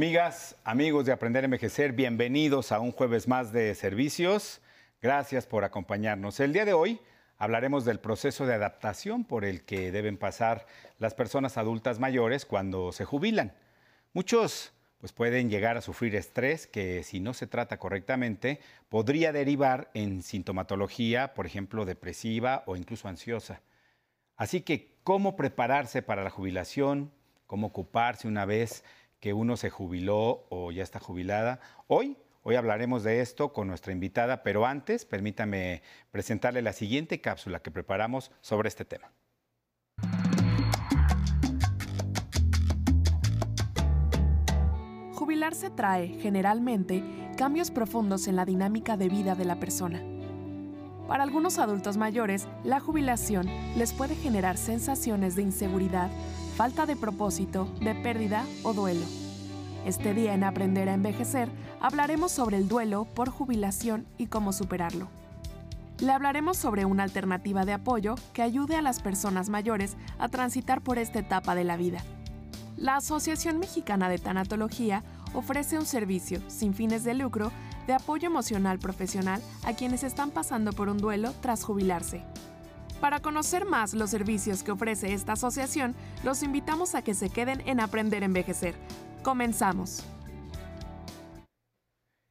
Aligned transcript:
Amigas, 0.00 0.56
amigos 0.64 1.04
de 1.04 1.12
Aprender 1.12 1.44
a 1.44 1.48
Envejecer, 1.48 1.92
bienvenidos 1.92 2.72
a 2.72 2.80
un 2.80 2.90
jueves 2.90 3.28
más 3.28 3.52
de 3.52 3.74
servicios. 3.74 4.62
Gracias 5.02 5.46
por 5.46 5.62
acompañarnos. 5.62 6.40
El 6.40 6.54
día 6.54 6.64
de 6.64 6.72
hoy 6.72 7.02
hablaremos 7.36 7.84
del 7.84 8.00
proceso 8.00 8.46
de 8.46 8.54
adaptación 8.54 9.24
por 9.24 9.44
el 9.44 9.62
que 9.62 9.92
deben 9.92 10.16
pasar 10.16 10.64
las 10.98 11.12
personas 11.12 11.58
adultas 11.58 11.98
mayores 11.98 12.46
cuando 12.46 12.92
se 12.92 13.04
jubilan. 13.04 13.52
Muchos 14.14 14.72
pues 15.00 15.12
pueden 15.12 15.50
llegar 15.50 15.76
a 15.76 15.82
sufrir 15.82 16.16
estrés 16.16 16.66
que 16.66 17.02
si 17.02 17.20
no 17.20 17.34
se 17.34 17.46
trata 17.46 17.78
correctamente 17.78 18.58
podría 18.88 19.32
derivar 19.32 19.90
en 19.92 20.22
sintomatología, 20.22 21.34
por 21.34 21.44
ejemplo, 21.44 21.84
depresiva 21.84 22.62
o 22.64 22.74
incluso 22.74 23.06
ansiosa. 23.06 23.60
Así 24.34 24.62
que, 24.62 24.96
¿cómo 25.02 25.36
prepararse 25.36 26.00
para 26.00 26.24
la 26.24 26.30
jubilación? 26.30 27.12
¿Cómo 27.46 27.66
ocuparse 27.66 28.28
una 28.28 28.46
vez 28.46 28.82
que 29.20 29.34
uno 29.34 29.56
se 29.56 29.70
jubiló 29.70 30.46
o 30.48 30.72
ya 30.72 30.82
está 30.82 30.98
jubilada. 30.98 31.60
Hoy, 31.86 32.16
hoy 32.42 32.56
hablaremos 32.56 33.04
de 33.04 33.20
esto 33.20 33.52
con 33.52 33.68
nuestra 33.68 33.92
invitada, 33.92 34.42
pero 34.42 34.66
antes 34.66 35.04
permítame 35.04 35.82
presentarle 36.10 36.62
la 36.62 36.72
siguiente 36.72 37.20
cápsula 37.20 37.60
que 37.60 37.70
preparamos 37.70 38.32
sobre 38.40 38.68
este 38.68 38.84
tema. 38.84 39.12
Jubilarse 45.14 45.70
trae, 45.70 46.08
generalmente, 46.20 47.04
cambios 47.36 47.70
profundos 47.70 48.26
en 48.26 48.36
la 48.36 48.46
dinámica 48.46 48.96
de 48.96 49.08
vida 49.08 49.34
de 49.34 49.44
la 49.44 49.60
persona. 49.60 50.02
Para 51.10 51.24
algunos 51.24 51.58
adultos 51.58 51.96
mayores, 51.96 52.46
la 52.62 52.78
jubilación 52.78 53.48
les 53.76 53.92
puede 53.92 54.14
generar 54.14 54.56
sensaciones 54.56 55.34
de 55.34 55.42
inseguridad, 55.42 56.08
falta 56.56 56.86
de 56.86 56.94
propósito, 56.94 57.64
de 57.80 57.96
pérdida 57.96 58.46
o 58.62 58.74
duelo. 58.74 59.04
Este 59.84 60.14
día 60.14 60.34
en 60.34 60.44
Aprender 60.44 60.88
a 60.88 60.94
Envejecer 60.94 61.48
hablaremos 61.80 62.30
sobre 62.30 62.58
el 62.58 62.68
duelo 62.68 63.06
por 63.06 63.28
jubilación 63.28 64.06
y 64.18 64.28
cómo 64.28 64.52
superarlo. 64.52 65.08
Le 65.98 66.12
hablaremos 66.12 66.56
sobre 66.56 66.84
una 66.84 67.02
alternativa 67.02 67.64
de 67.64 67.72
apoyo 67.72 68.14
que 68.32 68.42
ayude 68.42 68.76
a 68.76 68.82
las 68.82 69.00
personas 69.00 69.48
mayores 69.48 69.96
a 70.20 70.28
transitar 70.28 70.80
por 70.80 70.96
esta 70.96 71.18
etapa 71.18 71.56
de 71.56 71.64
la 71.64 71.76
vida. 71.76 72.04
La 72.76 72.94
Asociación 72.94 73.58
Mexicana 73.58 74.08
de 74.08 74.18
Tanatología 74.18 75.02
ofrece 75.34 75.76
un 75.76 75.86
servicio 75.86 76.40
sin 76.46 76.72
fines 76.72 77.02
de 77.02 77.14
lucro 77.14 77.50
de 77.90 77.96
apoyo 77.96 78.28
emocional 78.28 78.78
profesional 78.78 79.42
a 79.64 79.74
quienes 79.74 80.04
están 80.04 80.30
pasando 80.30 80.72
por 80.72 80.88
un 80.88 80.98
duelo 80.98 81.34
tras 81.42 81.64
jubilarse. 81.64 82.22
Para 83.00 83.18
conocer 83.18 83.64
más 83.64 83.94
los 83.94 84.10
servicios 84.10 84.62
que 84.62 84.70
ofrece 84.70 85.12
esta 85.12 85.32
asociación, 85.32 85.96
los 86.22 86.44
invitamos 86.44 86.94
a 86.94 87.02
que 87.02 87.14
se 87.14 87.30
queden 87.30 87.66
en 87.66 87.80
Aprender 87.80 88.22
a 88.22 88.26
Envejecer. 88.26 88.76
Comenzamos. 89.24 90.04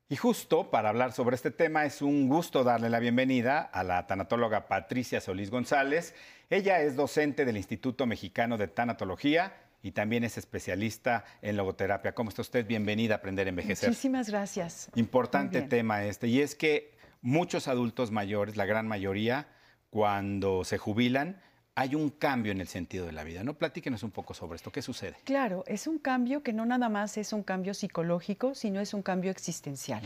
Y 0.07 0.15
justo 0.15 0.71
para 0.71 0.87
hablar 0.87 1.11
sobre 1.11 1.35
este 1.35 1.51
tema 1.51 1.83
es 1.83 2.01
un 2.01 2.29
gusto 2.29 2.63
darle 2.63 2.89
la 2.89 2.99
bienvenida 2.99 3.59
a 3.59 3.83
la 3.83 4.07
tanatóloga 4.07 4.69
Patricia 4.69 5.19
Solís 5.19 5.51
González. 5.51 6.15
Ella 6.49 6.79
es 6.79 6.95
docente 6.95 7.43
del 7.43 7.57
Instituto 7.57 8.05
Mexicano 8.05 8.57
de 8.57 8.69
Tanatología 8.69 9.51
y 9.81 9.91
también 9.91 10.23
es 10.23 10.37
especialista 10.37 11.25
en 11.41 11.57
logoterapia. 11.57 12.13
¿Cómo 12.13 12.29
está 12.29 12.41
usted? 12.41 12.65
Bienvenida 12.65 13.15
a 13.15 13.17
Aprender 13.17 13.47
a 13.47 13.49
Envejecer. 13.49 13.89
Muchísimas 13.89 14.29
gracias. 14.29 14.89
Importante 14.95 15.61
tema 15.61 16.03
este. 16.03 16.27
Y 16.27 16.41
es 16.41 16.55
que 16.55 16.97
muchos 17.21 17.67
adultos 17.67 18.11
mayores, 18.11 18.57
la 18.57 18.65
gran 18.65 18.87
mayoría, 18.87 19.47
cuando 19.89 20.63
se 20.63 20.77
jubilan, 20.77 21.41
hay 21.79 21.95
un 21.95 22.09
cambio 22.09 22.51
en 22.51 22.59
el 22.59 22.67
sentido 22.67 23.05
de 23.05 23.13
la 23.13 23.23
vida. 23.23 23.41
¿No? 23.41 23.53
Platíquenos 23.53 24.03
un 24.03 24.11
poco 24.11 24.33
sobre 24.33 24.57
esto. 24.57 24.69
¿Qué 24.69 24.81
sucede? 24.81 25.15
Claro, 25.23 25.63
es 25.65 25.87
un 25.87 25.97
cambio 25.97 26.43
que 26.43 26.51
no 26.51 26.65
nada 26.65 26.89
más 26.89 27.17
es 27.17 27.31
un 27.31 27.41
cambio 27.41 27.73
psicológico, 27.73 28.53
sino 28.53 28.81
es 28.81 28.93
un 28.93 29.01
cambio 29.01 29.31
existencial. 29.31 30.01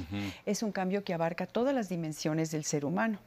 Es 0.45 0.61
un 0.61 0.71
cambio 0.71 1.03
que 1.03 1.15
abarca 1.15 1.47
todas 1.47 1.73
las 1.73 1.89
dimensiones 1.89 2.51
del 2.51 2.63
ser 2.63 2.85
humano. 2.85 3.17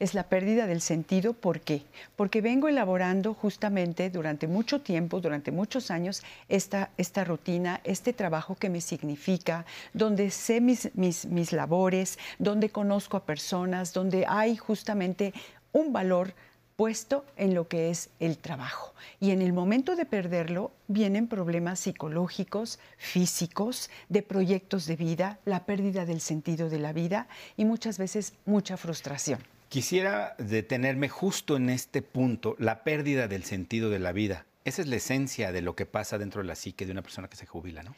Es 0.00 0.14
la 0.14 0.24
pérdida 0.24 0.66
del 0.66 0.80
sentido. 0.80 1.32
¿Por 1.32 1.60
qué? 1.60 1.84
Porque 2.16 2.40
vengo 2.40 2.66
elaborando 2.66 3.34
justamente 3.34 4.10
durante 4.10 4.48
mucho 4.48 4.80
tiempo, 4.80 5.20
durante 5.20 5.52
muchos 5.52 5.92
años, 5.92 6.24
esta, 6.48 6.90
esta 6.96 7.22
rutina, 7.22 7.80
este 7.84 8.12
trabajo 8.12 8.56
que 8.56 8.68
me 8.68 8.80
significa, 8.80 9.64
donde 9.92 10.32
sé 10.32 10.60
mis, 10.60 10.90
mis, 10.96 11.26
mis 11.26 11.52
labores, 11.52 12.18
donde 12.40 12.68
conozco 12.68 13.16
a 13.16 13.24
personas, 13.24 13.92
donde 13.92 14.26
hay 14.26 14.56
justamente 14.56 15.32
un 15.70 15.92
valor 15.92 16.34
puesto 16.82 17.24
en 17.36 17.54
lo 17.54 17.68
que 17.68 17.90
es 17.90 18.10
el 18.18 18.38
trabajo. 18.38 18.92
Y 19.20 19.30
en 19.30 19.40
el 19.40 19.52
momento 19.52 19.94
de 19.94 20.04
perderlo 20.04 20.72
vienen 20.88 21.28
problemas 21.28 21.78
psicológicos, 21.78 22.80
físicos, 22.98 23.88
de 24.08 24.22
proyectos 24.22 24.86
de 24.86 24.96
vida, 24.96 25.38
la 25.44 25.64
pérdida 25.64 26.06
del 26.06 26.20
sentido 26.20 26.68
de 26.68 26.80
la 26.80 26.92
vida 26.92 27.28
y 27.56 27.66
muchas 27.66 27.98
veces 27.98 28.32
mucha 28.46 28.76
frustración. 28.76 29.38
Quisiera 29.68 30.34
detenerme 30.38 31.08
justo 31.08 31.54
en 31.56 31.70
este 31.70 32.02
punto, 32.02 32.56
la 32.58 32.82
pérdida 32.82 33.28
del 33.28 33.44
sentido 33.44 33.88
de 33.88 34.00
la 34.00 34.10
vida. 34.10 34.44
Esa 34.64 34.82
es 34.82 34.88
la 34.88 34.96
esencia 34.96 35.52
de 35.52 35.62
lo 35.62 35.76
que 35.76 35.86
pasa 35.86 36.18
dentro 36.18 36.42
de 36.42 36.48
la 36.48 36.56
psique 36.56 36.84
de 36.84 36.90
una 36.90 37.02
persona 37.02 37.28
que 37.28 37.36
se 37.36 37.46
jubila, 37.46 37.84
¿no? 37.84 37.94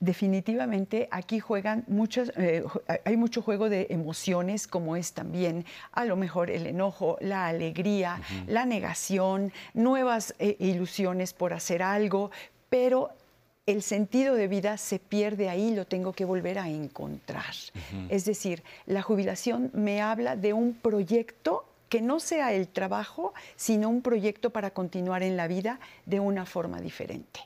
Definitivamente 0.00 1.08
aquí 1.10 1.40
juegan 1.40 1.84
muchos, 1.86 2.32
eh, 2.36 2.64
hay 3.04 3.16
mucho 3.16 3.42
juego 3.42 3.68
de 3.68 3.86
emociones 3.90 4.66
como 4.66 4.96
es 4.96 5.12
también 5.12 5.64
a 5.92 6.04
lo 6.04 6.16
mejor 6.16 6.50
el 6.50 6.66
enojo, 6.66 7.16
la 7.20 7.46
alegría, 7.46 8.20
la 8.46 8.66
negación, 8.66 9.52
nuevas 9.74 10.34
eh, 10.38 10.56
ilusiones 10.58 11.32
por 11.32 11.52
hacer 11.52 11.82
algo, 11.82 12.30
pero 12.68 13.10
el 13.66 13.82
sentido 13.82 14.34
de 14.34 14.48
vida 14.48 14.78
se 14.78 14.98
pierde 14.98 15.48
ahí, 15.48 15.74
lo 15.74 15.86
tengo 15.86 16.12
que 16.12 16.24
volver 16.24 16.58
a 16.58 16.68
encontrar. 16.68 17.54
Es 18.08 18.24
decir, 18.24 18.62
la 18.86 19.02
jubilación 19.02 19.70
me 19.74 20.00
habla 20.00 20.36
de 20.36 20.54
un 20.54 20.72
proyecto 20.72 21.66
que 21.90 22.00
no 22.00 22.18
sea 22.18 22.54
el 22.54 22.68
trabajo, 22.68 23.34
sino 23.56 23.90
un 23.90 24.00
proyecto 24.00 24.50
para 24.50 24.70
continuar 24.70 25.22
en 25.22 25.36
la 25.36 25.48
vida 25.48 25.80
de 26.06 26.18
una 26.18 26.46
forma 26.46 26.80
diferente. 26.80 27.40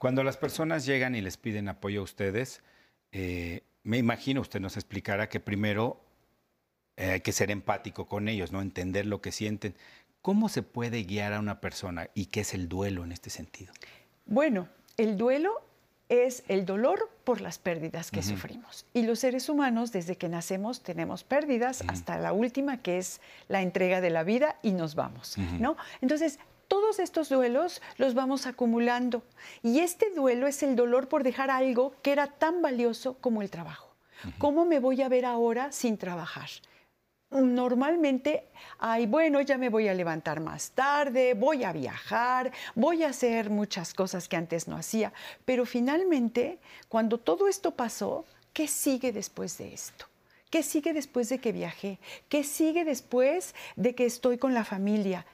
Cuando 0.00 0.24
las 0.24 0.38
personas 0.38 0.86
llegan 0.86 1.14
y 1.14 1.20
les 1.20 1.36
piden 1.36 1.68
apoyo 1.68 2.00
a 2.00 2.04
ustedes, 2.04 2.62
eh, 3.12 3.64
me 3.82 3.98
imagino, 3.98 4.40
usted 4.40 4.58
nos 4.58 4.78
explicará 4.78 5.28
que 5.28 5.40
primero 5.40 6.00
eh, 6.96 7.10
hay 7.10 7.20
que 7.20 7.32
ser 7.32 7.50
empático 7.50 8.08
con 8.08 8.26
ellos, 8.26 8.50
¿no? 8.50 8.62
Entender 8.62 9.04
lo 9.04 9.20
que 9.20 9.30
sienten. 9.30 9.74
¿Cómo 10.22 10.48
se 10.48 10.62
puede 10.62 11.02
guiar 11.02 11.34
a 11.34 11.38
una 11.38 11.60
persona 11.60 12.08
y 12.14 12.26
qué 12.26 12.40
es 12.40 12.54
el 12.54 12.66
duelo 12.66 13.04
en 13.04 13.12
este 13.12 13.28
sentido? 13.28 13.74
Bueno, 14.24 14.68
el 14.96 15.18
duelo 15.18 15.52
es 16.08 16.44
el 16.48 16.64
dolor 16.64 17.10
por 17.24 17.42
las 17.42 17.58
pérdidas 17.58 18.10
que 18.10 18.22
sufrimos. 18.22 18.86
Y 18.94 19.02
los 19.02 19.18
seres 19.18 19.50
humanos, 19.50 19.92
desde 19.92 20.16
que 20.16 20.30
nacemos, 20.30 20.82
tenemos 20.82 21.24
pérdidas 21.24 21.84
hasta 21.88 22.18
la 22.18 22.32
última, 22.32 22.80
que 22.80 22.96
es 22.96 23.20
la 23.48 23.60
entrega 23.60 24.00
de 24.00 24.08
la 24.08 24.24
vida 24.24 24.56
y 24.62 24.72
nos 24.72 24.94
vamos, 24.94 25.36
¿no? 25.58 25.76
Entonces, 26.00 26.38
todos 26.70 27.00
estos 27.00 27.28
duelos 27.28 27.82
los 27.98 28.14
vamos 28.14 28.46
acumulando. 28.46 29.24
Y 29.60 29.80
este 29.80 30.14
duelo 30.14 30.46
es 30.46 30.62
el 30.62 30.76
dolor 30.76 31.08
por 31.08 31.24
dejar 31.24 31.50
algo 31.50 31.94
que 32.00 32.12
era 32.12 32.28
tan 32.28 32.62
valioso 32.62 33.16
como 33.20 33.42
el 33.42 33.50
trabajo. 33.50 33.90
¿Cómo 34.38 34.64
me 34.64 34.78
voy 34.78 35.02
a 35.02 35.08
ver 35.08 35.24
ahora 35.24 35.72
sin 35.72 35.98
trabajar? 35.98 36.48
Normalmente, 37.32 38.44
ay, 38.78 39.06
bueno, 39.06 39.40
ya 39.40 39.58
me 39.58 39.68
voy 39.68 39.88
a 39.88 39.94
levantar 39.94 40.38
más 40.38 40.70
tarde, 40.70 41.34
voy 41.34 41.64
a 41.64 41.72
viajar, 41.72 42.52
voy 42.76 43.02
a 43.02 43.08
hacer 43.08 43.50
muchas 43.50 43.92
cosas 43.92 44.28
que 44.28 44.36
antes 44.36 44.68
no 44.68 44.76
hacía, 44.76 45.12
pero 45.44 45.66
finalmente, 45.66 46.60
cuando 46.88 47.18
todo 47.18 47.48
esto 47.48 47.72
pasó, 47.72 48.26
¿qué 48.52 48.68
sigue 48.68 49.10
después 49.10 49.58
de 49.58 49.74
esto? 49.74 50.06
¿Qué 50.50 50.62
sigue 50.62 50.92
después 50.92 51.28
de 51.30 51.40
que 51.40 51.50
viajé? 51.50 51.98
¿Qué 52.28 52.44
sigue 52.44 52.84
después 52.84 53.56
de 53.74 53.96
que 53.96 54.06
estoy 54.06 54.38
con 54.38 54.54
la 54.54 54.64
familia? 54.64 55.26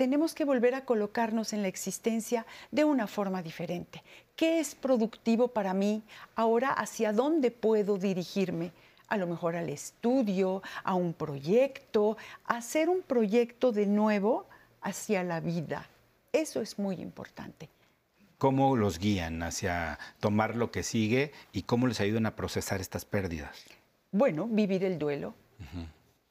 Tenemos 0.00 0.34
que 0.34 0.46
volver 0.46 0.74
a 0.74 0.86
colocarnos 0.86 1.52
en 1.52 1.60
la 1.60 1.68
existencia 1.68 2.46
de 2.70 2.84
una 2.84 3.06
forma 3.06 3.42
diferente. 3.42 4.02
¿Qué 4.34 4.58
es 4.58 4.74
productivo 4.74 5.48
para 5.48 5.74
mí? 5.74 6.02
Ahora, 6.36 6.72
¿hacia 6.72 7.12
dónde 7.12 7.50
puedo 7.50 7.98
dirigirme? 7.98 8.72
A 9.08 9.18
lo 9.18 9.26
mejor 9.26 9.56
al 9.56 9.68
estudio, 9.68 10.62
a 10.84 10.94
un 10.94 11.12
proyecto, 11.12 12.16
hacer 12.46 12.88
un 12.88 13.02
proyecto 13.02 13.72
de 13.72 13.84
nuevo 13.84 14.46
hacia 14.80 15.22
la 15.22 15.40
vida. 15.40 15.86
Eso 16.32 16.62
es 16.62 16.78
muy 16.78 16.96
importante. 16.96 17.68
¿Cómo 18.38 18.76
los 18.76 18.98
guían 18.98 19.42
hacia 19.42 19.98
tomar 20.18 20.56
lo 20.56 20.70
que 20.70 20.82
sigue 20.82 21.32
y 21.52 21.64
cómo 21.64 21.86
les 21.86 22.00
ayudan 22.00 22.24
a 22.24 22.36
procesar 22.36 22.80
estas 22.80 23.04
pérdidas? 23.04 23.66
Bueno, 24.12 24.46
vivir 24.46 24.82
el 24.82 24.98
duelo. 24.98 25.34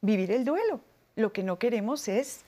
Vivir 0.01 0.31
el 0.31 0.43
duelo. 0.43 0.81
Lo 1.15 1.31
que 1.31 1.43
no 1.43 1.59
queremos 1.59 2.07
es 2.07 2.45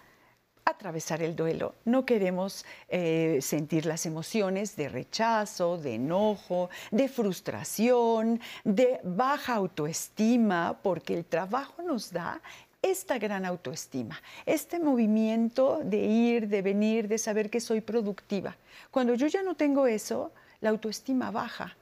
atravesar 0.66 1.22
el 1.22 1.36
duelo. 1.36 1.76
No 1.86 2.06
queremos 2.06 2.66
eh, 2.90 3.40
sentir 3.42 3.86
las 3.86 4.06
emociones 4.06 4.76
de 4.76 4.90
rechazo, 4.90 5.78
de 5.78 5.96
enojo, 5.96 6.70
de 6.92 7.08
frustración, 7.08 8.40
de 8.64 9.00
baja 9.04 9.56
autoestima, 9.56 10.78
porque 10.82 11.14
el 11.14 11.26
trabajo 11.26 11.82
nos 11.82 12.12
da 12.12 12.42
esta 12.82 13.20
gran 13.20 13.46
autoestima, 13.46 14.20
este 14.46 14.80
movimiento 14.80 15.82
de 15.84 15.98
ir, 15.98 16.48
de 16.48 16.62
venir, 16.62 17.08
de 17.08 17.18
saber 17.18 17.50
que 17.50 17.60
soy 17.60 17.82
productiva. 17.82 18.58
Cuando 18.90 19.14
yo 19.14 19.28
ya 19.28 19.44
no 19.44 19.56
tengo 19.56 19.86
eso, 19.86 20.32
la 20.62 20.70
autoestima 20.70 21.32
baja 21.32 21.76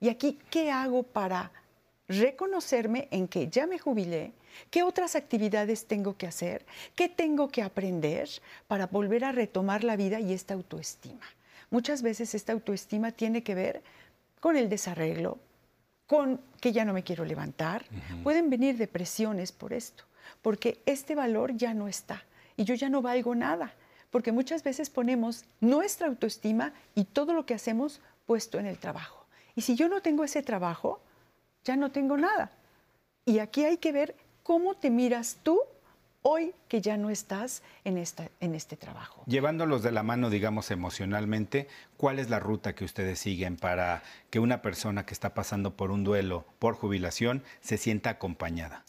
Y 0.00 0.08
aquí, 0.08 0.38
¿qué 0.50 0.70
hago 0.70 1.02
para 1.02 1.50
reconocerme 2.08 3.08
en 3.10 3.28
que 3.28 3.48
ya 3.48 3.66
me 3.66 3.78
jubilé? 3.78 4.32
¿Qué 4.70 4.82
otras 4.82 5.16
actividades 5.16 5.86
tengo 5.86 6.16
que 6.16 6.26
hacer? 6.26 6.64
¿Qué 6.94 7.08
tengo 7.08 7.48
que 7.48 7.62
aprender 7.62 8.28
para 8.68 8.86
volver 8.86 9.24
a 9.24 9.32
retomar 9.32 9.84
la 9.84 9.96
vida 9.96 10.20
y 10.20 10.32
esta 10.32 10.54
autoestima? 10.54 11.26
Muchas 11.70 12.02
veces 12.02 12.34
esta 12.34 12.52
autoestima 12.52 13.12
tiene 13.12 13.42
que 13.42 13.54
ver 13.54 13.82
con 14.40 14.56
el 14.56 14.68
desarreglo, 14.68 15.38
con 16.06 16.40
que 16.60 16.72
ya 16.72 16.84
no 16.84 16.92
me 16.92 17.02
quiero 17.02 17.24
levantar. 17.24 17.84
Pueden 18.22 18.50
venir 18.50 18.76
depresiones 18.76 19.52
por 19.52 19.72
esto, 19.72 20.04
porque 20.42 20.80
este 20.86 21.14
valor 21.14 21.56
ya 21.56 21.74
no 21.74 21.88
está 21.88 22.24
y 22.56 22.64
yo 22.64 22.74
ya 22.74 22.88
no 22.88 23.02
valgo 23.02 23.34
nada, 23.34 23.74
porque 24.10 24.32
muchas 24.32 24.62
veces 24.62 24.90
ponemos 24.90 25.44
nuestra 25.60 26.06
autoestima 26.06 26.72
y 26.94 27.04
todo 27.04 27.32
lo 27.32 27.46
que 27.46 27.54
hacemos 27.54 28.00
puesto 28.26 28.58
en 28.58 28.66
el 28.66 28.78
trabajo. 28.78 29.26
Y 29.56 29.62
si 29.62 29.74
yo 29.74 29.88
no 29.88 30.02
tengo 30.02 30.24
ese 30.24 30.42
trabajo, 30.42 31.00
ya 31.64 31.76
no 31.76 31.90
tengo 31.90 32.16
nada. 32.16 32.50
Y 33.24 33.38
aquí 33.38 33.64
hay 33.64 33.78
que 33.78 33.92
ver 33.92 34.16
cómo 34.42 34.74
te 34.74 34.90
miras 34.90 35.38
tú 35.42 35.60
hoy 36.26 36.54
que 36.68 36.80
ya 36.80 36.96
no 36.96 37.10
estás 37.10 37.62
en, 37.84 37.98
esta, 37.98 38.30
en 38.40 38.54
este 38.54 38.76
trabajo. 38.76 39.22
Llevándolos 39.26 39.82
de 39.82 39.92
la 39.92 40.02
mano, 40.02 40.30
digamos, 40.30 40.70
emocionalmente, 40.70 41.68
¿cuál 41.96 42.18
es 42.18 42.30
la 42.30 42.40
ruta 42.40 42.74
que 42.74 42.84
ustedes 42.84 43.18
siguen 43.18 43.56
para 43.56 44.02
que 44.30 44.40
una 44.40 44.62
persona 44.62 45.04
que 45.04 45.12
está 45.12 45.34
pasando 45.34 45.76
por 45.76 45.90
un 45.90 46.02
duelo, 46.02 46.46
por 46.58 46.74
jubilación, 46.74 47.42
se 47.60 47.76
sienta 47.76 48.10
acompañada? 48.10 48.84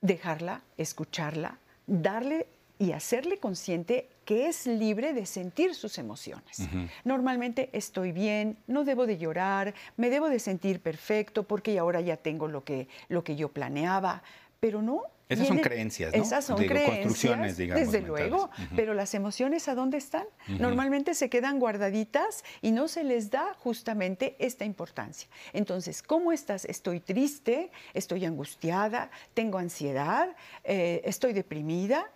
Dejarla, 0.00 0.62
escucharla, 0.76 1.58
darle 1.86 2.46
y 2.80 2.92
hacerle 2.92 3.36
consciente 3.36 4.08
que 4.24 4.48
es 4.48 4.66
libre 4.66 5.12
de 5.12 5.26
sentir 5.26 5.74
sus 5.74 5.98
emociones. 5.98 6.66
Normalmente 7.04 7.68
estoy 7.74 8.10
bien, 8.10 8.56
no 8.66 8.84
debo 8.84 9.06
de 9.06 9.18
llorar, 9.18 9.74
me 9.98 10.08
debo 10.08 10.30
de 10.30 10.38
sentir 10.38 10.80
perfecto 10.80 11.42
porque 11.42 11.78
ahora 11.78 12.00
ya 12.00 12.16
tengo 12.16 12.48
lo 12.48 12.64
que, 12.64 12.88
lo 13.08 13.22
que 13.22 13.36
yo 13.36 13.50
planeaba, 13.50 14.22
pero 14.60 14.80
no. 14.80 15.02
Esas 15.28 15.46
son 15.46 15.58
creencias, 15.58 16.16
¿no? 16.16 16.22
Esas 16.22 16.44
son 16.46 16.56
creencias, 16.56 16.86
construcciones, 16.86 17.58
digamos. 17.58 17.84
Desde 17.84 18.00
luego, 18.00 18.48
pero 18.74 18.94
las 18.94 19.12
emociones, 19.12 19.68
¿a 19.68 19.74
dónde 19.74 19.98
están? 19.98 20.24
Normalmente 20.48 21.12
se 21.12 21.28
quedan 21.28 21.60
guardaditas 21.60 22.44
y 22.62 22.72
no 22.72 22.88
se 22.88 23.04
les 23.04 23.30
da 23.30 23.52
justamente 23.58 24.36
esta 24.38 24.64
importancia. 24.64 25.28
Entonces, 25.52 26.02
¿cómo 26.02 26.32
estás? 26.32 26.64
Estoy 26.64 27.00
triste, 27.00 27.70
estoy 27.92 28.24
angustiada, 28.24 29.10
tengo 29.34 29.58
ansiedad, 29.58 30.34
eh, 30.64 31.02
estoy 31.04 31.34
deprimida. 31.34 32.10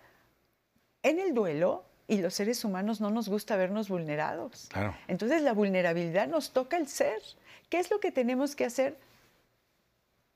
En 1.05 1.19
el 1.19 1.35
duelo, 1.35 1.85
y 2.07 2.17
los 2.17 2.33
seres 2.33 2.65
humanos 2.65 2.99
no 2.99 3.11
nos 3.11 3.29
gusta 3.29 3.55
vernos 3.55 3.89
vulnerados. 3.89 4.69
Entonces 5.07 5.43
la 5.43 5.53
vulnerabilidad 5.53 6.27
nos 6.27 6.51
toca 6.51 6.77
el 6.77 6.87
ser. 6.87 7.21
¿Qué 7.69 7.77
es 7.77 7.91
lo 7.91 7.99
que 7.99 8.11
tenemos 8.11 8.55
que 8.55 8.65
hacer? 8.65 8.97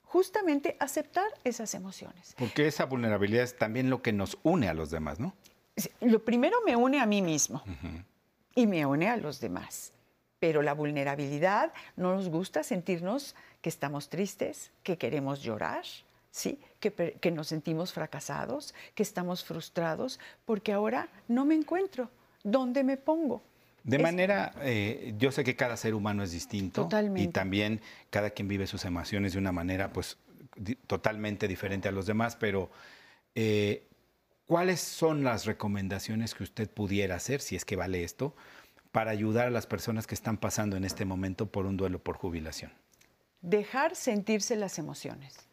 Justamente 0.04 0.78
aceptar 0.80 1.26
esas 1.44 1.74
emociones. 1.74 2.36
Porque 2.38 2.68
esa 2.68 2.86
vulnerabilidad 2.86 3.46
es 3.46 3.58
también 3.58 3.90
lo 3.90 4.04
que 4.04 4.14
nos 4.14 4.38
une 4.44 4.70
a 4.70 4.76
los 4.76 4.92
demás, 4.92 5.20
¿no? 5.20 5.34
Lo 6.02 6.24
primero 6.24 6.60
me 6.64 6.76
une 6.76 7.00
a 7.00 7.08
mí 7.08 7.24
mismo 7.24 7.64
y 8.54 8.68
me 8.68 8.86
une 8.86 9.10
a 9.10 9.18
los 9.18 9.40
demás. 9.40 9.92
Pero 10.38 10.62
la 10.62 10.74
vulnerabilidad 10.74 11.74
no 11.96 12.14
nos 12.14 12.30
gusta 12.30 12.62
sentirnos 12.62 13.36
que 13.64 13.70
estamos 13.70 14.10
tristes, 14.10 14.72
que 14.84 15.00
queremos 15.00 15.42
llorar, 15.42 15.84
¿sí? 16.30 16.60
Que, 16.80 17.32
nos 17.32 17.48
sentimos 17.48 17.92
fracasados, 17.92 18.74
que 18.96 19.04
estamos 19.04 19.44
frustrados, 19.44 20.20
porque 20.46 20.72
ahora 20.72 21.10
no 21.28 21.46
me 21.46 21.56
encuentro. 21.56 22.10
¿Dónde 22.44 22.84
me 22.84 22.96
pongo? 22.96 23.42
De 23.84 24.00
manera, 24.00 24.54
eh, 24.62 25.14
yo 25.18 25.32
sé 25.32 25.44
que 25.44 25.56
cada 25.56 25.76
ser 25.76 25.94
humano 25.94 26.24
es 26.24 26.32
distinto 26.32 26.88
y 27.16 27.28
también 27.28 27.82
cada 28.10 28.30
quien 28.30 28.48
vive 28.48 28.68
sus 28.68 28.86
emociones 28.86 29.34
de 29.34 29.40
una 29.40 29.52
manera 29.52 29.92
pues 29.92 30.18
totalmente 30.88 31.48
diferente 31.48 31.88
a 31.88 31.92
los 31.92 32.06
demás, 32.06 32.36
pero 32.36 32.70
eh, 33.36 33.88
¿cuáles 34.46 34.80
son 34.80 35.24
las 35.24 35.46
recomendaciones 35.46 36.34
que 36.36 36.44
usted 36.44 36.70
pudiera 36.70 37.16
hacer, 37.16 37.42
si 37.42 37.56
es 37.56 37.66
que 37.66 37.76
vale 37.76 38.04
esto, 38.04 38.36
para 38.92 39.12
ayudar 39.12 39.48
a 39.48 39.52
las 39.52 39.68
personas 39.68 40.08
que 40.08 40.16
están 40.16 40.38
pasando 40.38 40.76
en 40.76 40.84
este 40.84 41.06
momento 41.06 41.46
por 41.48 41.66
un 41.66 41.78
duelo 41.78 42.00
por 42.00 42.18
jubilación? 42.18 42.72
Dejar 43.42 43.96
sentirse 43.96 44.56
las 44.56 44.80
emociones 44.80 45.49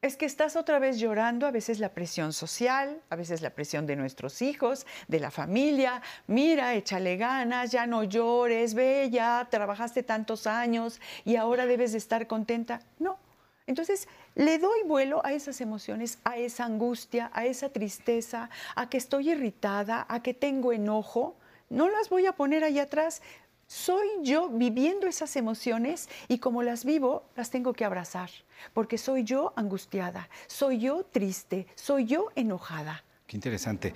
es 0.00 0.16
que 0.16 0.26
estás 0.26 0.54
otra 0.54 0.78
vez 0.78 0.98
llorando, 0.98 1.46
a 1.46 1.50
veces 1.50 1.80
la 1.80 1.92
presión 1.92 2.32
social, 2.32 3.02
a 3.10 3.16
veces 3.16 3.42
la 3.42 3.50
presión 3.50 3.84
de 3.86 3.96
nuestros 3.96 4.42
hijos, 4.42 4.86
de 5.08 5.18
la 5.18 5.32
familia. 5.32 6.02
Mira, 6.28 6.74
échale 6.74 7.16
ganas, 7.16 7.72
ya 7.72 7.86
no 7.86 8.04
llores, 8.04 8.74
ve, 8.74 9.08
ya 9.10 9.48
trabajaste 9.50 10.04
tantos 10.04 10.46
años 10.46 11.00
y 11.24 11.34
ahora 11.34 11.66
debes 11.66 11.92
de 11.92 11.98
estar 11.98 12.28
contenta. 12.28 12.80
No. 13.00 13.18
Entonces, 13.66 14.08
le 14.34 14.58
doy 14.58 14.82
vuelo 14.86 15.20
a 15.26 15.32
esas 15.32 15.60
emociones, 15.60 16.20
a 16.24 16.38
esa 16.38 16.64
angustia, 16.64 17.30
a 17.34 17.44
esa 17.44 17.68
tristeza, 17.68 18.50
a 18.76 18.88
que 18.88 18.96
estoy 18.98 19.30
irritada, 19.30 20.06
a 20.08 20.22
que 20.22 20.32
tengo 20.32 20.72
enojo. 20.72 21.36
No 21.70 21.88
las 21.90 22.08
voy 22.08 22.24
a 22.26 22.32
poner 22.32 22.62
ahí 22.62 22.78
atrás 22.78 23.20
soy 23.68 24.08
yo 24.22 24.48
viviendo 24.48 25.06
esas 25.06 25.36
emociones 25.36 26.08
y 26.26 26.38
como 26.38 26.62
las 26.62 26.84
vivo, 26.84 27.28
las 27.36 27.50
tengo 27.50 27.74
que 27.74 27.84
abrazar, 27.84 28.30
porque 28.72 28.98
soy 28.98 29.22
yo 29.22 29.52
angustiada, 29.56 30.28
soy 30.46 30.80
yo 30.80 31.04
triste, 31.04 31.66
soy 31.76 32.06
yo 32.06 32.30
enojada. 32.34 33.04
Qué 33.26 33.36
interesante. 33.36 33.92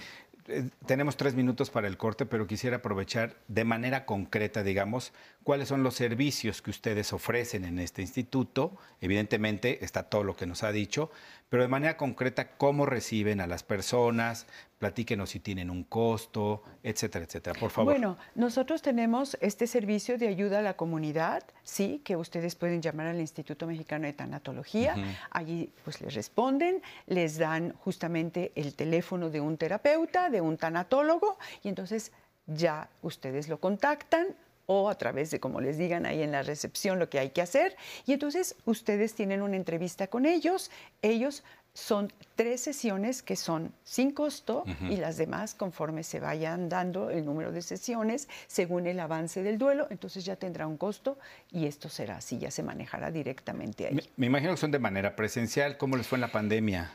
Eh, 0.48 0.69
tenemos 0.86 1.16
tres 1.16 1.34
minutos 1.34 1.70
para 1.70 1.88
el 1.88 1.96
corte, 1.96 2.26
pero 2.26 2.46
quisiera 2.46 2.76
aprovechar 2.76 3.36
de 3.48 3.64
manera 3.64 4.04
concreta, 4.04 4.62
digamos, 4.62 5.12
cuáles 5.42 5.68
son 5.68 5.82
los 5.82 5.94
servicios 5.94 6.62
que 6.62 6.70
ustedes 6.70 7.12
ofrecen 7.12 7.64
en 7.64 7.78
este 7.78 8.02
instituto. 8.02 8.76
Evidentemente 9.00 9.84
está 9.84 10.05
todo 10.05 10.24
lo 10.24 10.36
que 10.36 10.46
nos 10.46 10.62
ha 10.62 10.72
dicho, 10.72 11.10
pero 11.48 11.62
de 11.62 11.69
manera 11.69 11.96
concreta, 11.96 12.56
cómo 12.56 12.86
reciben 12.86 13.40
a 13.40 13.46
las 13.46 13.62
personas, 13.62 14.46
platíquenos 14.78 15.31
si 15.31 15.40
tienen 15.40 15.70
un 15.70 15.84
costo, 15.84 16.62
etcétera, 16.82 17.24
etcétera, 17.24 17.58
por 17.60 17.70
favor. 17.70 17.93
Bueno, 17.93 18.17
nosotros 18.34 18.82
tenemos 18.82 19.36
este 19.40 19.67
servicio 19.67 20.19
de 20.19 20.28
ayuda 20.28 20.60
a 20.60 20.62
la 20.62 20.74
comunidad, 20.74 21.44
sí, 21.62 22.00
que 22.05 22.17
ustedes 22.17 22.55
pueden 22.55 22.81
llamar 22.81 23.08
al 23.08 23.20
Instituto 23.20 23.67
Mexicano 23.67 24.06
de 24.06 24.12
Tanatología, 24.14 24.96
allí 25.31 25.72
pues 25.84 26.00
les 26.00 26.14
responden, 26.14 26.82
les 27.06 27.38
dan 27.38 27.74
justamente 27.74 28.52
el 28.55 28.74
teléfono 28.74 29.28
de 29.28 29.40
un 29.40 29.56
terapeuta, 29.56 30.31
de 30.31 30.40
un 30.40 30.56
tanatólogo, 30.56 31.38
y 31.62 31.69
entonces 31.69 32.12
ya 32.46 32.88
ustedes 33.02 33.48
lo 33.48 33.60
contactan, 33.60 34.28
o 34.66 34.88
a 34.88 34.96
través 34.96 35.31
de 35.31 35.40
como 35.40 35.60
les 35.60 35.78
digan 35.78 36.06
ahí 36.06 36.22
en 36.22 36.32
la 36.32 36.42
recepción 36.42 36.98
lo 36.98 37.08
que 37.08 37.19
hay 37.19 37.31
que 37.31 37.42
hacer. 37.42 37.76
Y 38.06 38.12
entonces 38.12 38.56
ustedes 38.64 39.14
tienen 39.14 39.42
una 39.42 39.56
entrevista 39.56 40.06
con 40.06 40.26
ellos, 40.26 40.70
ellos 41.02 41.42
son 41.74 42.12
tres 42.34 42.60
sesiones 42.60 43.22
que 43.22 43.34
son 43.34 43.72
sin 43.82 44.10
costo 44.12 44.64
y 44.90 44.96
las 44.96 45.16
demás 45.16 45.54
conforme 45.54 46.02
se 46.02 46.20
vayan 46.20 46.69
dando 46.69 47.08
el 47.08 47.24
número 47.24 47.50
de 47.50 47.62
sesiones 47.62 48.28
según 48.46 48.86
el 48.86 49.00
avance 49.00 49.42
del 49.42 49.56
duelo, 49.56 49.86
entonces 49.90 50.24
ya 50.24 50.36
tendrá 50.36 50.66
un 50.66 50.76
costo 50.76 51.19
y 51.50 51.66
esto 51.66 51.88
será 51.88 52.16
así, 52.19 52.38
ya 52.38 52.50
se 52.50 52.62
manejará 52.62 53.10
directamente 53.10 53.86
ahí. 53.86 54.10
me 54.16 54.26
imagino 54.26 54.52
que 54.52 54.58
son 54.58 54.70
de 54.70 54.78
manera 54.78 55.16
presencial, 55.16 55.78
¿cómo 55.78 55.96
les 55.96 56.06
fue 56.06 56.16
en 56.16 56.20
la 56.22 56.32
pandemia? 56.32 56.92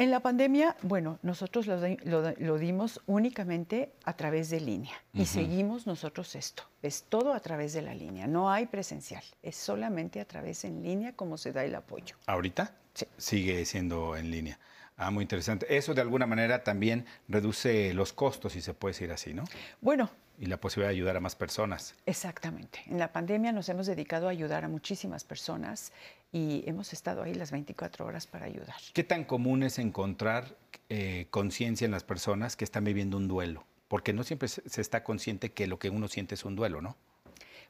En 0.00 0.10
la 0.10 0.20
pandemia, 0.20 0.78
bueno, 0.80 1.18
nosotros 1.20 1.66
lo, 1.66 2.58
dimos 2.58 3.02
únicamente 3.04 3.92
a 4.04 4.16
través 4.16 4.48
de 4.48 4.58
línea 4.58 4.94
y 5.12 5.26
seguimos 5.26 5.86
nosotros 5.86 6.36
esto. 6.36 6.62
Es 6.80 7.04
todo 7.06 7.34
a 7.34 7.40
través 7.40 7.74
de 7.74 7.82
la 7.82 7.94
línea, 7.94 8.26
no 8.26 8.50
hay 8.50 8.64
presencial, 8.64 9.22
es 9.42 9.56
solamente 9.56 10.18
a 10.18 10.24
través 10.24 10.64
en 10.64 10.82
línea 10.82 11.12
como 11.12 11.36
se 11.36 11.52
da 11.52 11.66
el 11.66 11.74
apoyo. 11.74 12.16
¿Ahorita? 12.24 12.74
Sí. 12.94 13.04
Sigue 13.18 13.62
siendo 13.66 14.16
en 14.16 14.30
línea. 14.30 14.58
Ah, 14.96 15.10
muy 15.10 15.20
interesante. 15.20 15.66
Eso 15.76 15.92
de 15.92 16.00
alguna 16.00 16.26
manera 16.26 16.64
también 16.64 17.04
reduce 17.28 17.92
los 17.92 18.14
costos, 18.14 18.54
si 18.54 18.62
se 18.62 18.72
puede 18.72 18.94
decir 18.94 19.12
así, 19.12 19.34
¿no? 19.34 19.44
Bueno, 19.82 20.08
y 20.40 20.46
la 20.46 20.56
posibilidad 20.56 20.88
de 20.88 20.96
ayudar 20.96 21.16
a 21.18 21.20
más 21.20 21.36
personas. 21.36 21.94
Exactamente. 22.06 22.80
En 22.86 22.98
la 22.98 23.12
pandemia 23.12 23.52
nos 23.52 23.68
hemos 23.68 23.86
dedicado 23.86 24.26
a 24.26 24.30
ayudar 24.30 24.64
a 24.64 24.68
muchísimas 24.68 25.22
personas 25.22 25.92
y 26.32 26.64
hemos 26.66 26.94
estado 26.94 27.22
ahí 27.22 27.34
las 27.34 27.50
24 27.50 28.06
horas 28.06 28.26
para 28.26 28.46
ayudar. 28.46 28.76
¿Qué 28.94 29.04
tan 29.04 29.24
común 29.24 29.62
es 29.62 29.78
encontrar 29.78 30.56
eh, 30.88 31.26
conciencia 31.30 31.84
en 31.84 31.90
las 31.90 32.04
personas 32.04 32.56
que 32.56 32.64
están 32.64 32.84
viviendo 32.84 33.18
un 33.18 33.28
duelo? 33.28 33.66
Porque 33.88 34.14
no 34.14 34.24
siempre 34.24 34.48
se 34.48 34.80
está 34.80 35.04
consciente 35.04 35.52
que 35.52 35.66
lo 35.66 35.78
que 35.78 35.90
uno 35.90 36.08
siente 36.08 36.36
es 36.36 36.44
un 36.46 36.56
duelo, 36.56 36.80
¿no? 36.80 36.96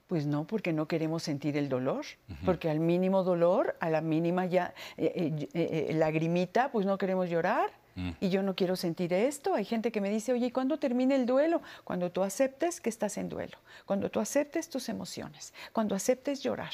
Pues 0.07 0.27
no, 0.27 0.47
porque 0.47 0.73
no 0.73 0.87
queremos 0.87 1.23
sentir 1.23 1.57
el 1.57 1.69
dolor, 1.69 2.05
porque 2.45 2.69
al 2.69 2.81
mínimo 2.81 3.23
dolor, 3.23 3.77
a 3.79 3.91
la 3.91 4.01
mínima 4.01 4.45
ya 4.47 4.75
eh, 4.97 5.49
eh, 5.55 5.93
lagrimita, 5.95 6.73
pues 6.73 6.85
no 6.85 6.99
queremos 6.99 7.31
llorar. 7.31 7.71
Mm. 8.01 8.11
Y 8.21 8.31
yo 8.31 8.43
no 8.43 8.55
quiero 8.55 8.77
sentir 8.77 9.13
esto. 9.13 9.55
Hay 9.55 9.65
gente 9.65 9.93
que 9.93 10.01
me 10.01 10.11
dice, 10.11 10.33
oye, 10.33 10.47
¿y 10.47 10.51
cuándo 10.51 10.79
termina 10.79 11.15
el 11.15 11.27
duelo? 11.27 11.61
Cuando 11.85 12.11
tú 12.11 12.23
aceptes 12.23 12.81
que 12.81 12.89
estás 12.89 13.19
en 13.19 13.29
duelo, 13.29 13.59
cuando 13.85 14.11
tú 14.11 14.21
aceptes 14.21 14.71
tus 14.71 14.89
emociones, 14.89 15.53
cuando 15.73 15.95
aceptes 15.95 16.43
llorar. 16.43 16.73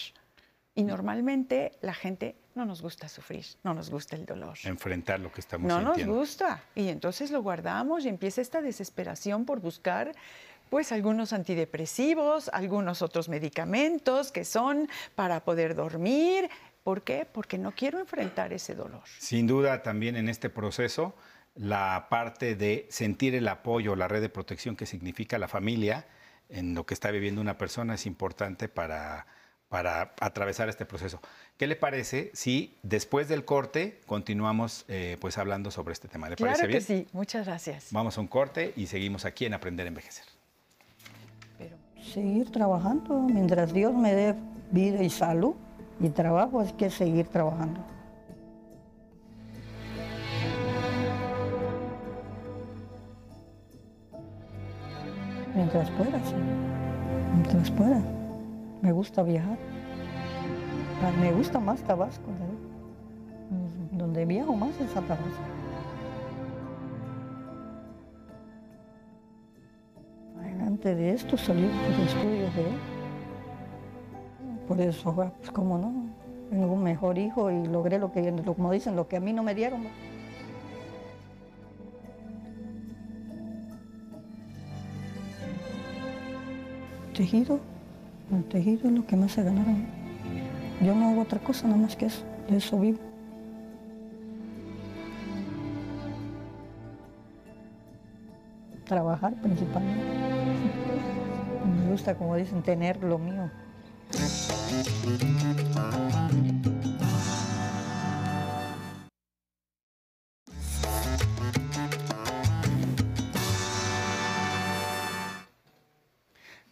Y 0.75 0.85
normalmente 0.85 1.73
la 1.80 1.95
gente 1.95 2.37
no 2.54 2.66
nos 2.66 2.83
gusta 2.83 3.09
sufrir, 3.09 3.47
no 3.64 3.73
nos 3.73 3.88
gusta 3.88 4.14
el 4.14 4.26
dolor. 4.26 4.59
Enfrentar 4.64 5.18
lo 5.21 5.33
que 5.33 5.40
estamos 5.40 5.66
no 5.66 5.78
sintiendo. 5.78 6.12
No 6.12 6.18
nos 6.18 6.28
gusta. 6.28 6.62
Y 6.75 6.88
entonces 6.88 7.30
lo 7.30 7.42
guardamos 7.42 8.04
y 8.04 8.09
empieza 8.09 8.42
esta 8.42 8.61
desesperación 8.61 9.45
por 9.47 9.61
buscar 9.61 10.12
Pues 10.68 10.90
algunos 10.90 11.33
antidepresivos, 11.33 12.50
algunos 12.52 13.00
otros 13.00 13.28
medicamentos 13.28 14.33
que 14.33 14.45
son 14.45 14.88
para 15.14 15.45
poder 15.45 15.76
dormir. 15.76 16.50
¿Por 16.87 17.02
qué? 17.02 17.26
Porque 17.26 17.59
no 17.59 17.73
quiero 17.73 17.99
enfrentar 17.99 18.52
ese 18.52 18.76
dolor. 18.76 19.02
Sin 19.19 19.49
duda 19.49 19.83
también 19.83 20.14
en 20.14 20.28
este 20.28 20.50
proceso 20.50 21.16
la 21.57 22.07
parte 22.09 22.55
de 22.55 22.87
sentir 22.90 23.35
el 23.35 23.49
apoyo, 23.49 23.97
la 23.97 24.07
red 24.07 24.21
de 24.21 24.28
protección 24.28 24.76
que 24.76 24.87
significa 24.87 25.37
la 25.37 25.49
familia 25.49 26.07
en 26.49 26.76
lo 26.76 26.87
que 26.87 26.95
está 26.95 27.11
viviendo 27.11 27.40
una 27.40 27.59
persona 27.59 27.95
es 27.97 28.07
importante 28.07 28.69
para, 28.69 29.26
para 29.69 30.14
atravesar 30.21 30.69
este 30.69 30.87
proceso. 30.87 31.21
¿Qué 31.57 31.66
le 31.66 31.75
parece 31.75 32.31
si 32.35 32.78
después 32.85 33.26
del 33.26 33.45
corte 33.45 33.99
continuamos 34.07 34.85
eh, 34.87 35.16
pues 35.21 35.38
hablando 35.38 35.73
sobre 35.73 35.93
este 35.93 36.07
tema? 36.07 36.28
¿Le 36.31 36.37
claro 36.37 36.52
parece 36.57 36.66
que 36.69 36.93
bien? 36.95 37.05
sí, 37.07 37.11
muchas 37.12 37.47
gracias. 37.47 37.88
Vamos 37.90 38.16
a 38.16 38.21
un 38.21 38.28
corte 38.28 38.73
y 38.76 38.87
seguimos 38.87 39.25
aquí 39.25 39.45
en 39.45 39.55
Aprender 39.55 39.87
a 39.87 39.88
Envejecer. 39.88 40.26
Pero- 41.59 41.76
Seguir 42.14 42.52
trabajando 42.52 43.23
mientras 43.23 43.73
Dios 43.73 43.93
me 43.93 44.14
dé 44.14 44.37
vida 44.71 45.02
y 45.02 45.11
salud 45.11 45.57
y 46.00 46.09
trabajo, 46.11 46.62
es 46.62 46.73
que 46.73 46.91
seguir 46.91 47.26
trabajando. 47.29 47.81
Mientras 55.55 55.91
pueda, 55.93 56.19
sí. 56.25 56.35
Mientras 57.33 57.71
pueda. 57.71 58.03
Me 58.83 58.93
gusta 58.93 59.23
viajar. 59.23 59.57
Ah, 61.03 61.12
Me 61.21 61.33
gusta 61.33 61.59
más 61.61 61.81
Tabasco. 61.83 62.31
Mm, 63.50 63.97
Donde 63.97 64.26
viajo 64.26 64.55
más 64.55 64.79
es 64.81 64.95
a 64.97 65.00
Tabasco. 65.00 65.43
Antes 70.67 70.97
de 70.97 71.11
esto 71.15 71.38
salí 71.38 71.62
de 71.62 72.05
estudios 72.05 72.55
de 72.55 72.62
él. 72.62 72.96
Por 74.68 74.80
eso, 74.80 75.14
ah, 75.23 75.32
pues 75.38 75.50
cómo 75.52 75.78
no, 75.78 75.92
tengo 76.50 76.73
un 76.73 76.82
mejor 76.82 77.18
hijo 77.18 77.50
y 77.50 77.66
logré 77.66 77.99
lo 77.99 78.11
que, 78.11 78.32
como 78.44 78.73
dicen, 78.73 78.96
lo 78.96 79.06
que 79.06 79.16
a 79.16 79.20
mí 79.20 79.32
no 79.32 79.42
me 79.42 79.54
dieron. 79.54 79.85
Tejido, 87.14 87.61
el 88.32 88.44
tejido 88.44 88.88
es 88.88 88.94
lo 88.94 89.06
que 89.06 89.16
más 89.16 89.32
se 89.32 89.42
ganaron. 89.42 89.87
Yo 90.82 90.94
no 90.94 91.11
hago 91.11 91.23
otra 91.23 91.38
cosa 91.38 91.66
nada 91.66 91.80
más 91.80 91.96
que 91.96 92.06
eso, 92.06 92.25
de 92.49 92.56
eso 92.56 92.78
vivo. 92.78 92.99
Trabajar 98.85 99.32
principalmente. 99.40 100.04
Me 101.85 101.90
gusta, 101.90 102.14
como 102.14 102.37
dicen, 102.37 102.62
tener 102.62 103.02
lo 103.02 103.18
mío. 103.18 103.50
Thank 104.85 106.66
you. 106.66 106.75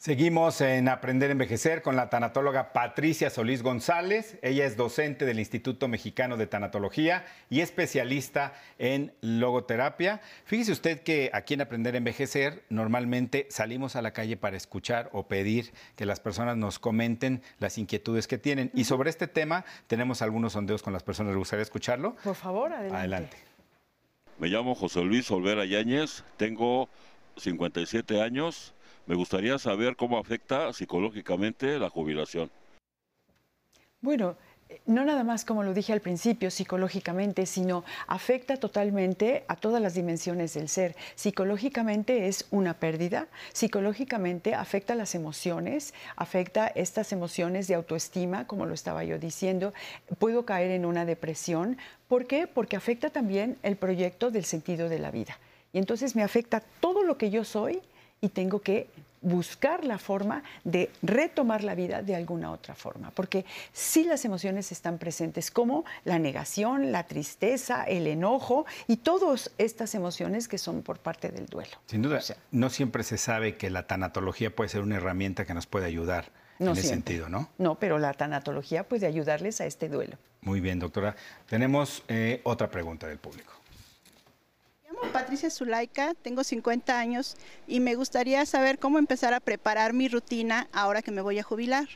Seguimos 0.05 0.61
en 0.61 0.91
Aprender 0.91 1.31
a 1.31 1.33
Envejecer 1.33 1.81
con 1.81 1.97
la 1.97 2.11
tanatóloga 2.11 2.75
Patricia 2.75 3.31
Solís 3.31 3.63
González. 3.63 4.39
Ella 4.43 4.67
es 4.67 4.77
docente 4.77 5.25
del 5.25 5.39
Instituto 5.39 5.89
Mexicano 5.89 6.37
de 6.37 6.47
Tanatología 6.47 7.25
y 7.49 7.61
especialista 7.61 8.53
en 8.79 9.15
logoterapia. 9.23 10.21
Fíjese 10.45 10.73
usted 10.73 11.01
que 11.01 11.31
aquí 11.33 11.55
en 11.55 11.63
Aprender 11.63 11.95
a 11.95 11.97
Envejecer 11.97 12.65
normalmente 12.69 13.47
salimos 13.49 13.97
a 13.97 14.03
la 14.03 14.13
calle 14.13 14.37
para 14.37 14.59
escuchar 14.59 15.09
o 15.15 15.27
pedir 15.27 15.73
que 15.97 16.05
las 16.05 16.21
personas 16.21 16.59
nos 16.59 16.79
comenten 16.79 17.41
las 17.59 17.79
inquietudes 17.79 18.29
que 18.29 18.37
tienen. 18.37 18.71
Y 18.75 18.85
sobre 18.85 19.09
este 19.09 19.27
tema 19.27 19.65
tenemos 19.87 20.21
algunos 20.21 20.53
sondeos 20.53 20.83
con 20.83 20.93
las 20.93 21.03
personas. 21.03 21.33
¿Le 21.33 21.39
gustaría 21.39 21.63
escucharlo? 21.63 22.15
Por 22.23 22.35
favor, 22.35 22.75
adelante. 22.75 22.99
Adelante. 22.99 23.37
Me 24.39 24.49
llamo 24.49 24.75
José 24.75 25.01
Luis 25.01 25.31
Olvera 25.31 25.65
Yáñez, 25.65 26.25
tengo 26.37 26.91
57 27.39 28.21
años. 28.21 28.74
Me 29.07 29.15
gustaría 29.15 29.59
saber 29.59 29.97
cómo 29.97 30.19
afecta 30.19 30.73
psicológicamente 30.73 31.79
la 31.79 31.91
jubilación. 31.91 32.51
Bueno, 34.01 34.37
eh, 34.71 34.81
no 34.87 35.05
nada 35.05 35.25
más 35.25 35.45
como 35.45 35.63
lo 35.63 35.75
dije 35.75 35.93
al 35.93 36.01
principio, 36.01 36.51
psicológicamente, 36.51 37.45
sino 37.45 37.85
afecta 38.07 38.57
totalmente 38.57 39.45
a 39.49 39.57
todas 39.57 39.83
las 39.83 39.95
dimensiones 39.95 40.55
del 40.55 40.69
ser. 40.69 40.97
Psicológicamente 41.17 42.29
es 42.29 42.47
una 42.51 42.75
pérdida, 42.75 43.29
psicológicamente 43.53 44.55
afecta 44.55 44.95
las 44.95 45.15
emociones, 45.15 45.93
afecta 46.17 46.67
estas 46.69 47.13
emociones 47.13 47.69
de 47.69 47.75
autoestima, 47.75 48.47
como 48.47 48.65
lo 48.65 48.73
estaba 48.73 49.05
yo 49.05 49.19
diciendo. 49.19 49.75
Puedo 50.19 50.47
caer 50.47 50.71
en 50.71 50.87
una 50.87 51.05
depresión. 51.05 51.77
¿Por 52.09 52.27
qué? 52.27 52.47
Porque 52.47 52.77
afecta 52.77 53.11
también 53.11 53.59
el 53.63 53.77
proyecto 53.77 54.31
del 54.31 54.47
sentido 54.47 54.89
de 54.89 54.99
la 54.99 55.11
vida. 55.11 55.39
Y 55.75 55.79
entonces 55.79 56.17
me 56.17 56.23
afecta 56.23 56.63
todo 56.81 57.03
lo 57.03 57.19
que 57.19 57.31
yo 57.31 57.45
soy 57.45 57.83
y 58.25 58.31
tengo 58.31 58.61
que 58.63 58.89
buscar 59.21 59.85
la 59.85 59.99
forma 59.99 60.43
de 60.65 60.91
retomar 61.03 61.63
la 61.63 61.75
vida 61.75 62.03
de 62.03 62.15
alguna 62.15 62.51
otra 62.53 62.75
forma, 62.75 63.11
porque 63.11 63.45
si 63.73 64.05
las 64.05 64.25
emociones 64.25 64.73
están 64.73 64.99
presentes, 64.99 65.51
como 65.51 65.85
la 66.05 66.19
negación, 66.19 66.91
la 66.91 67.07
tristeza, 67.07 67.85
el 67.85 68.07
enojo 68.07 68.65
y 68.87 68.99
todas 68.99 69.51
estas 69.59 69.95
emociones 69.95 70.49
que 70.49 70.59
son 70.59 70.83
por 70.83 70.99
parte 70.99 71.31
del 71.31 71.47
duelo. 71.47 71.73
Sin 71.87 72.03
duda, 72.03 72.19
O 72.19 72.23
sea, 72.23 72.37
no 72.51 72.71
siempre 72.71 73.03
se 73.03 73.19
sabe 73.19 73.57
que 73.57 73.71
la 73.71 73.87
tanatología 73.87 74.55
puede 74.55 74.69
ser 74.71 74.81
una 74.81 74.97
herramienta 74.97 75.45
que 75.45 75.55
nos 75.55 75.67
puede 75.67 75.87
ayudar 75.87 76.31
no 76.59 76.73
en 76.73 76.79
ese 76.79 76.89
sentido, 76.89 77.29
¿no? 77.29 77.49
No, 77.59 77.75
pero 77.77 77.99
la 77.99 78.15
tanatología 78.15 78.85
puede 78.85 79.07
ayudarles 79.07 79.61
a 79.61 79.67
este 79.67 79.89
duelo. 79.89 80.17
Muy 80.43 80.61
bien, 80.61 80.79
doctora. 80.79 81.17
Tenemos 81.49 82.05
eh, 82.09 82.41
otra 82.45 82.71
pregunta 82.71 83.07
del 83.07 83.19
público. 83.19 83.53
Patricia 85.13 85.51
Zulaika, 85.51 86.15
tengo 86.15 86.45
50 86.45 86.99
años 86.99 87.37
y 87.67 87.81
me 87.81 87.95
gustaría 87.95 88.45
saber 88.47 88.79
cómo 88.79 88.99
empezar 88.99 89.35
a 89.35 89.41
preparar 89.41 89.93
mi 89.93 90.09
rutina 90.09 90.69
ahora 90.73 91.03
que 91.03 91.11
me 91.11 91.23
voy 91.23 91.39
a 91.39 91.43
jubilar. 91.43 91.87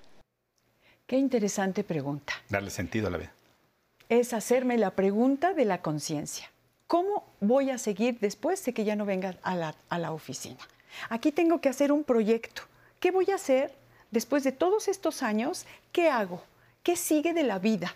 Qué 1.06 1.16
interesante 1.16 1.84
pregunta. 1.84 2.34
Darle 2.48 2.70
sentido 2.70 3.08
a 3.08 3.10
la 3.10 3.18
vida. 3.18 3.32
es 4.08 4.32
hacerme 4.32 4.78
la 4.78 4.92
pregunta 4.92 5.52
de 5.52 5.64
la 5.64 5.82
conciencia. 5.82 6.50
¿Cómo 6.86 7.24
voy 7.40 7.70
a 7.70 7.76
seguir 7.76 8.18
después 8.20 8.64
de 8.64 8.72
que 8.72 8.84
ya 8.84 8.96
no 8.96 9.04
venga 9.04 9.36
a 9.42 9.54
la, 9.54 9.74
a 9.90 9.98
la 9.98 10.12
oficina? 10.12 10.60
Aquí 11.10 11.32
tengo 11.32 11.60
que 11.60 11.68
hacer 11.68 11.92
un 11.92 12.04
proyecto. 12.04 12.62
¿Qué 13.00 13.10
voy 13.10 13.30
a 13.30 13.34
hacer 13.34 13.74
después 14.10 14.44
de 14.44 14.52
todos 14.52 14.88
estos 14.88 15.22
años? 15.22 15.66
¿Qué 15.92 16.08
hago? 16.08 16.42
¿Qué 16.82 16.96
sigue 16.96 17.34
de 17.34 17.42
la 17.42 17.58
vida? 17.58 17.94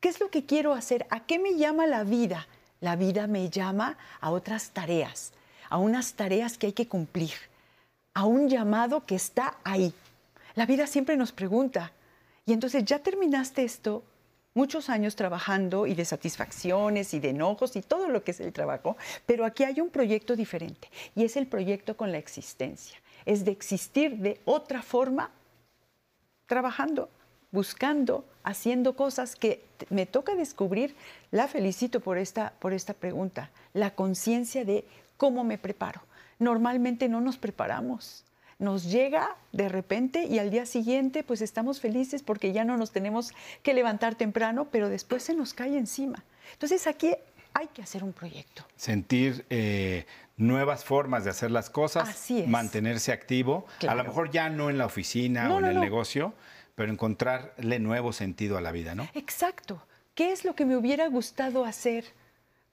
¿Qué 0.00 0.08
es 0.08 0.20
lo 0.20 0.30
que 0.30 0.44
quiero 0.46 0.72
hacer? 0.72 1.06
¿A 1.10 1.26
qué 1.26 1.40
me 1.40 1.56
llama 1.56 1.86
la 1.86 2.04
vida? 2.04 2.46
La 2.82 2.96
vida 2.96 3.28
me 3.28 3.48
llama 3.48 3.96
a 4.20 4.32
otras 4.32 4.70
tareas, 4.70 5.32
a 5.70 5.78
unas 5.78 6.14
tareas 6.14 6.58
que 6.58 6.66
hay 6.66 6.72
que 6.72 6.88
cumplir, 6.88 7.30
a 8.12 8.24
un 8.24 8.48
llamado 8.48 9.06
que 9.06 9.14
está 9.14 9.54
ahí. 9.62 9.94
La 10.56 10.66
vida 10.66 10.88
siempre 10.88 11.16
nos 11.16 11.30
pregunta, 11.30 11.92
y 12.44 12.52
entonces 12.52 12.84
ya 12.84 12.98
terminaste 12.98 13.62
esto, 13.62 14.02
muchos 14.54 14.90
años 14.90 15.14
trabajando 15.14 15.86
y 15.86 15.94
de 15.94 16.04
satisfacciones 16.04 17.14
y 17.14 17.20
de 17.20 17.30
enojos 17.30 17.76
y 17.76 17.82
todo 17.82 18.08
lo 18.08 18.24
que 18.24 18.32
es 18.32 18.40
el 18.40 18.52
trabajo, 18.52 18.96
pero 19.26 19.44
aquí 19.44 19.62
hay 19.62 19.80
un 19.80 19.90
proyecto 19.90 20.34
diferente 20.34 20.90
y 21.14 21.24
es 21.24 21.36
el 21.36 21.46
proyecto 21.46 21.96
con 21.96 22.10
la 22.10 22.18
existencia. 22.18 22.98
Es 23.24 23.44
de 23.44 23.52
existir 23.52 24.16
de 24.16 24.40
otra 24.44 24.82
forma, 24.82 25.30
trabajando, 26.46 27.08
buscando, 27.52 28.24
haciendo 28.42 28.96
cosas 28.96 29.36
que 29.36 29.64
me 29.90 30.06
toca 30.06 30.34
descubrir. 30.34 30.96
La 31.30 31.46
felicito 31.46 32.00
por 32.00 32.18
esta, 32.18 32.54
por 32.58 32.72
esta 32.72 32.94
pregunta, 32.94 33.50
la 33.74 33.90
conciencia 33.94 34.64
de 34.64 34.84
cómo 35.16 35.44
me 35.44 35.58
preparo. 35.58 36.00
Normalmente 36.40 37.08
no 37.08 37.20
nos 37.20 37.36
preparamos. 37.38 38.24
Nos 38.58 38.90
llega 38.90 39.36
de 39.52 39.68
repente 39.68 40.24
y 40.24 40.38
al 40.38 40.50
día 40.50 40.66
siguiente 40.66 41.24
pues 41.24 41.40
estamos 41.42 41.80
felices 41.80 42.22
porque 42.22 42.52
ya 42.52 42.64
no 42.64 42.76
nos 42.76 42.90
tenemos 42.92 43.32
que 43.62 43.74
levantar 43.74 44.14
temprano, 44.14 44.68
pero 44.70 44.88
después 44.88 45.22
se 45.22 45.34
nos 45.34 45.52
cae 45.52 45.76
encima. 45.76 46.22
Entonces 46.52 46.86
aquí 46.86 47.14
hay 47.54 47.66
que 47.68 47.82
hacer 47.82 48.02
un 48.04 48.12
proyecto. 48.12 48.64
Sentir 48.76 49.44
eh, 49.50 50.06
nuevas 50.36 50.84
formas 50.84 51.24
de 51.24 51.30
hacer 51.30 51.50
las 51.50 51.70
cosas, 51.70 52.08
Así 52.08 52.40
es. 52.40 52.48
mantenerse 52.48 53.12
activo, 53.12 53.66
a 53.86 53.94
lo 53.94 54.04
mejor 54.04 54.30
ya 54.30 54.48
no 54.48 54.70
en 54.70 54.78
la 54.78 54.86
oficina 54.86 55.44
No, 55.48 55.56
o 55.56 55.58
en 55.58 55.62
no, 55.64 55.68
el 55.70 55.74
no. 55.76 55.80
negocio, 55.82 56.32
pero 56.74 56.90
encontrarle 56.90 57.78
nuevo 57.78 58.12
sentido 58.12 58.56
a 58.56 58.60
la 58.60 58.72
vida, 58.72 58.94
¿no? 58.94 59.08
Exacto. 59.14 59.82
¿Qué 60.14 60.32
es 60.32 60.44
lo 60.44 60.54
que 60.54 60.64
me 60.64 60.76
hubiera 60.76 61.06
gustado 61.08 61.64
hacer? 61.64 62.04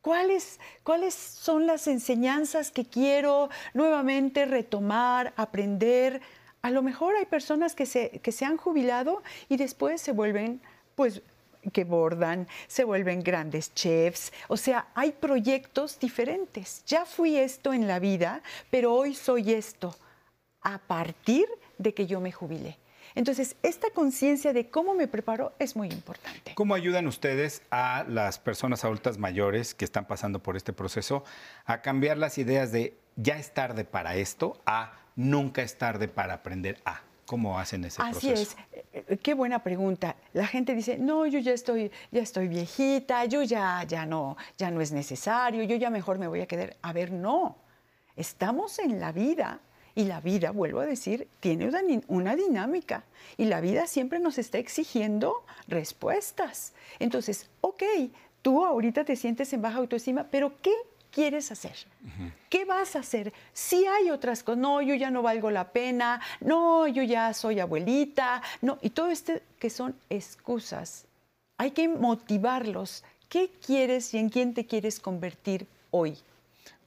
¿Cuáles, 0.01 0.59
¿Cuáles 0.83 1.13
son 1.13 1.67
las 1.67 1.87
enseñanzas 1.87 2.71
que 2.71 2.85
quiero 2.85 3.49
nuevamente 3.73 4.45
retomar, 4.45 5.33
aprender? 5.35 6.21
A 6.61 6.71
lo 6.71 6.81
mejor 6.81 7.15
hay 7.15 7.25
personas 7.25 7.75
que 7.75 7.85
se, 7.85 8.09
que 8.21 8.31
se 8.31 8.45
han 8.45 8.57
jubilado 8.57 9.23
y 9.49 9.57
después 9.57 10.01
se 10.01 10.11
vuelven, 10.11 10.61
pues, 10.95 11.21
que 11.73 11.83
bordan, 11.83 12.47
se 12.67 12.85
vuelven 12.85 13.21
grandes 13.21 13.73
chefs. 13.73 14.31
O 14.47 14.55
sea, 14.55 14.87
hay 14.95 15.11
proyectos 15.11 15.99
diferentes. 15.99 16.83
Ya 16.85 17.05
fui 17.05 17.35
esto 17.35 17.73
en 17.73 17.87
la 17.87 17.99
vida, 17.99 18.41
pero 18.69 18.93
hoy 18.93 19.13
soy 19.13 19.53
esto. 19.53 19.95
a 20.61 20.77
partir 20.77 21.47
de 21.77 21.93
que 21.93 22.05
yo 22.05 22.19
me 22.19 22.31
jubile. 22.31 22.77
Entonces, 23.15 23.55
esta 23.63 23.89
conciencia 23.91 24.53
de 24.53 24.69
cómo 24.69 24.93
me 24.93 25.07
preparo 25.07 25.53
es 25.59 25.75
muy 25.75 25.89
importante. 25.89 26.53
¿Cómo 26.55 26.75
ayudan 26.75 27.07
ustedes 27.07 27.61
a 27.71 28.05
las 28.07 28.39
personas 28.39 28.83
adultas 28.85 29.17
mayores 29.17 29.73
que 29.73 29.85
están 29.85 30.05
pasando 30.05 30.39
por 30.39 30.55
este 30.55 30.73
proceso 30.73 31.23
a 31.65 31.81
cambiar 31.81 32.17
las 32.17 32.37
ideas 32.37 32.71
de 32.71 32.97
ya 33.15 33.37
es 33.37 33.53
tarde 33.53 33.83
para 33.85 34.15
esto 34.15 34.59
a 34.65 34.93
nunca 35.15 35.61
es 35.61 35.77
tarde 35.77 36.07
para 36.07 36.35
aprender 36.35 36.79
a? 36.85 37.01
¿Cómo 37.25 37.59
hacen 37.59 37.85
ese 37.85 38.01
Así 38.01 38.27
proceso? 38.27 38.57
es. 38.71 38.83
Eh, 38.91 39.17
Qué 39.21 39.35
buena 39.35 39.61
pregunta. 39.61 40.15
La 40.33 40.47
gente 40.47 40.73
dice, 40.73 40.97
no, 40.97 41.27
yo 41.27 41.37
ya 41.37 41.51
estoy, 41.51 41.91
ya 42.09 42.21
estoy 42.21 42.47
viejita, 42.47 43.25
yo 43.25 43.43
ya, 43.43 43.83
ya 43.83 44.05
no, 44.07 44.35
ya 44.57 44.71
no 44.71 44.81
es 44.81 44.91
necesario, 44.91 45.63
yo 45.63 45.75
ya 45.75 45.91
mejor 45.91 46.17
me 46.17 46.27
voy 46.27 46.41
a 46.41 46.47
quedar. 46.47 46.75
A 46.81 46.91
ver, 46.91 47.11
no. 47.11 47.57
Estamos 48.15 48.79
en 48.79 48.99
la 48.99 49.11
vida 49.11 49.59
y 49.95 50.05
la 50.05 50.21
vida, 50.21 50.51
vuelvo 50.51 50.79
a 50.79 50.85
decir, 50.85 51.27
tiene 51.39 51.69
una, 52.07 52.35
dinámica 52.35 53.03
y 53.37 53.45
la 53.45 53.61
vida 53.61 53.87
siempre 53.87 54.19
nos 54.19 54.37
está 54.37 54.57
exigiendo 54.57 55.43
respuestas. 55.67 56.73
Entonces, 56.99 57.49
ok, 57.61 57.83
tú 58.41 58.65
ahorita 58.65 59.03
te 59.03 59.15
sientes 59.15 59.51
en 59.53 59.61
baja 59.61 59.77
autoestima, 59.77 60.25
pero 60.29 60.53
¿qué 60.61 60.73
quieres 61.11 61.51
hacer? 61.51 61.75
¿Qué 62.49 62.65
vas 62.65 62.95
a 62.95 62.99
hacer? 62.99 63.33
Si 63.53 63.85
hay 63.85 64.09
otras 64.09 64.43
cosas, 64.43 64.59
no, 64.59 64.81
yo 64.81 64.95
ya 64.95 65.11
no 65.11 65.21
valgo 65.21 65.51
la 65.51 65.71
pena, 65.71 66.21
no, 66.39 66.87
yo 66.87 67.03
ya 67.03 67.33
soy 67.33 67.59
abuelita, 67.59 68.41
no, 68.61 68.77
y 68.81 68.91
todo 68.91 69.09
esto 69.09 69.33
que 69.59 69.69
son 69.69 69.95
excusas. 70.09 71.05
Hay 71.57 71.71
que 71.71 71.87
motivarlos. 71.89 73.03
¿Qué 73.27 73.51
quieres 73.65 74.13
y 74.13 74.17
en 74.17 74.29
quién 74.29 74.53
te 74.53 74.65
quieres 74.65 74.99
convertir 74.99 75.67
hoy? 75.91 76.17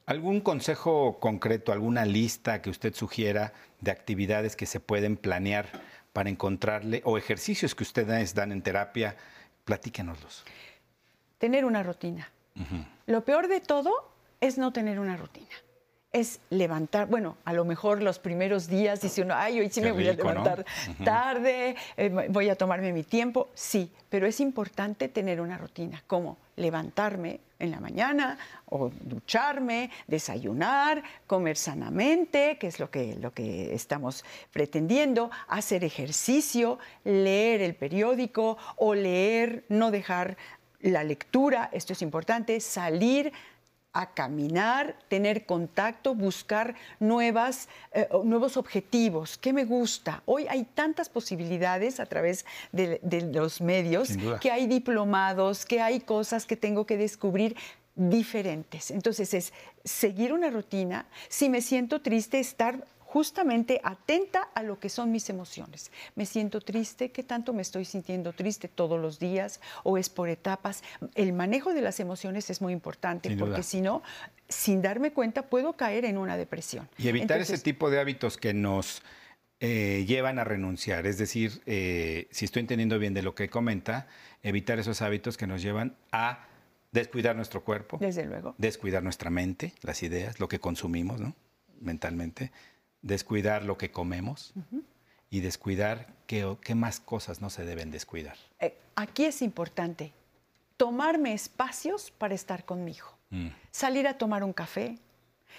¿Algún 0.06 0.40
consejo 0.40 1.20
concreto, 1.20 1.72
alguna 1.72 2.04
lista 2.04 2.60
que 2.60 2.70
usted 2.70 2.92
sugiera 2.94 3.52
de 3.80 3.92
actividades 3.92 4.56
que 4.56 4.66
se 4.66 4.80
pueden 4.80 5.16
planear 5.16 5.66
para 6.12 6.28
encontrarle 6.28 7.02
o 7.04 7.18
ejercicios 7.18 7.74
que 7.74 7.84
ustedes 7.84 8.34
dan 8.34 8.50
en 8.50 8.62
terapia? 8.62 9.16
Platíquenoslos. 9.64 10.44
Tener 11.38 11.64
una 11.64 11.82
rutina. 11.84 12.30
Lo 13.06 13.24
peor 13.24 13.48
de 13.48 13.60
todo 13.60 14.12
es 14.40 14.58
no 14.58 14.72
tener 14.72 14.98
una 14.98 15.16
rutina. 15.16 15.54
Es 16.10 16.40
levantar, 16.50 17.06
bueno, 17.06 17.38
a 17.44 17.54
lo 17.54 17.64
mejor 17.64 18.02
los 18.02 18.18
primeros 18.18 18.68
días 18.68 19.00
dice 19.00 19.22
uno, 19.22 19.34
ay, 19.34 19.60
hoy 19.60 19.70
sí 19.70 19.80
Qué 19.80 19.86
me 19.86 19.92
voy 19.92 20.08
a 20.08 20.12
levantar 20.12 20.66
tarde, 21.02 21.74
eh, 21.96 22.28
voy 22.28 22.50
a 22.50 22.56
tomarme 22.56 22.92
mi 22.92 23.02
tiempo. 23.02 23.48
Sí, 23.54 23.90
pero 24.10 24.26
es 24.26 24.40
importante 24.40 25.08
tener 25.08 25.40
una 25.40 25.56
rutina, 25.56 26.02
como 26.06 26.36
levantarme 26.56 27.40
en 27.62 27.70
la 27.70 27.80
mañana 27.80 28.36
o 28.66 28.90
ducharme, 29.00 29.90
desayunar, 30.08 31.02
comer 31.26 31.56
sanamente, 31.56 32.58
que 32.58 32.66
es 32.66 32.80
lo 32.80 32.90
que, 32.90 33.16
lo 33.16 33.32
que 33.32 33.72
estamos 33.72 34.24
pretendiendo, 34.52 35.30
hacer 35.46 35.84
ejercicio, 35.84 36.78
leer 37.04 37.62
el 37.62 37.74
periódico 37.74 38.58
o 38.76 38.94
leer, 38.94 39.64
no 39.68 39.90
dejar 39.90 40.36
la 40.80 41.04
lectura, 41.04 41.70
esto 41.72 41.92
es 41.92 42.02
importante, 42.02 42.58
salir 42.58 43.32
a 43.92 44.06
caminar, 44.14 44.96
tener 45.08 45.44
contacto, 45.44 46.14
buscar 46.14 46.74
nuevas, 46.98 47.68
eh, 47.92 48.08
nuevos 48.24 48.56
objetivos. 48.56 49.36
¿Qué 49.36 49.52
me 49.52 49.64
gusta? 49.64 50.22
Hoy 50.24 50.46
hay 50.48 50.64
tantas 50.64 51.08
posibilidades 51.08 52.00
a 52.00 52.06
través 52.06 52.46
de, 52.72 53.00
de 53.02 53.20
los 53.32 53.60
medios 53.60 54.10
que 54.40 54.50
hay 54.50 54.66
diplomados, 54.66 55.66
que 55.66 55.80
hay 55.80 56.00
cosas 56.00 56.46
que 56.46 56.56
tengo 56.56 56.86
que 56.86 56.96
descubrir 56.96 57.56
diferentes. 57.94 58.90
Entonces 58.90 59.34
es 59.34 59.52
seguir 59.84 60.32
una 60.32 60.50
rutina. 60.50 61.06
Si 61.28 61.50
me 61.50 61.60
siento 61.60 62.00
triste, 62.00 62.40
estar 62.40 62.86
justamente 63.12 63.78
atenta 63.84 64.48
a 64.54 64.62
lo 64.62 64.80
que 64.80 64.88
son 64.88 65.12
mis 65.12 65.28
emociones. 65.28 65.92
Me 66.16 66.24
siento 66.24 66.62
triste, 66.62 67.10
¿qué 67.12 67.22
tanto 67.22 67.52
me 67.52 67.60
estoy 67.60 67.84
sintiendo 67.84 68.32
triste 68.32 68.68
todos 68.68 68.98
los 68.98 69.18
días 69.18 69.60
o 69.82 69.98
es 69.98 70.08
por 70.08 70.30
etapas? 70.30 70.82
El 71.14 71.34
manejo 71.34 71.74
de 71.74 71.82
las 71.82 72.00
emociones 72.00 72.48
es 72.48 72.62
muy 72.62 72.72
importante 72.72 73.28
Sin 73.28 73.38
porque 73.38 73.62
si 73.62 73.82
no, 73.82 74.02
sin 74.48 74.80
darme 74.80 75.12
cuenta, 75.12 75.50
puedo 75.50 75.74
caer 75.74 76.06
en 76.06 76.16
una 76.16 76.38
depresión. 76.38 76.88
Y 76.96 77.08
evitar 77.08 77.38
ese 77.38 77.58
tipo 77.58 77.90
de 77.90 78.00
hábitos 78.00 78.38
que 78.38 78.54
nos 78.54 79.02
eh, 79.60 80.06
llevan 80.08 80.38
a 80.38 80.44
renunciar. 80.44 81.06
Es 81.06 81.18
decir, 81.18 81.60
eh, 81.66 82.28
si 82.30 82.46
estoy 82.46 82.60
entendiendo 82.60 82.98
bien 82.98 83.12
de 83.12 83.20
lo 83.20 83.34
que 83.34 83.50
comenta, 83.50 84.06
evitar 84.42 84.78
esos 84.78 85.02
hábitos 85.02 85.36
que 85.36 85.46
nos 85.46 85.60
llevan 85.60 85.96
a 86.12 86.46
descuidar 86.92 87.36
nuestro 87.36 87.62
cuerpo, 87.62 87.98
Desde 88.00 88.24
luego. 88.24 88.54
descuidar 88.56 89.02
nuestra 89.02 89.28
mente, 89.28 89.74
las 89.82 90.02
ideas, 90.02 90.40
lo 90.40 90.48
que 90.48 90.60
consumimos, 90.60 91.20
¿no? 91.20 91.36
Mentalmente, 91.78 92.52
descuidar 93.02 93.64
lo 93.64 93.76
que 93.76 93.90
comemos 93.90 94.54
y 95.30 95.40
descuidar 95.40 96.06
qué, 96.26 96.56
qué 96.62 96.74
más 96.74 97.00
cosas 97.00 97.40
no 97.40 97.50
se 97.50 97.64
deben 97.64 97.90
descuidar. 97.90 98.36
Eh, 98.60 98.76
aquí 98.96 99.24
es 99.24 99.42
importante 99.42 100.12
tomarme 100.76 101.32
espacios 101.32 102.10
para 102.10 102.34
estar 102.34 102.64
conmigo. 102.64 103.06
Mm. 103.30 103.48
Salir 103.70 104.08
a 104.08 104.18
tomar 104.18 104.42
un 104.42 104.52
café, 104.52 104.98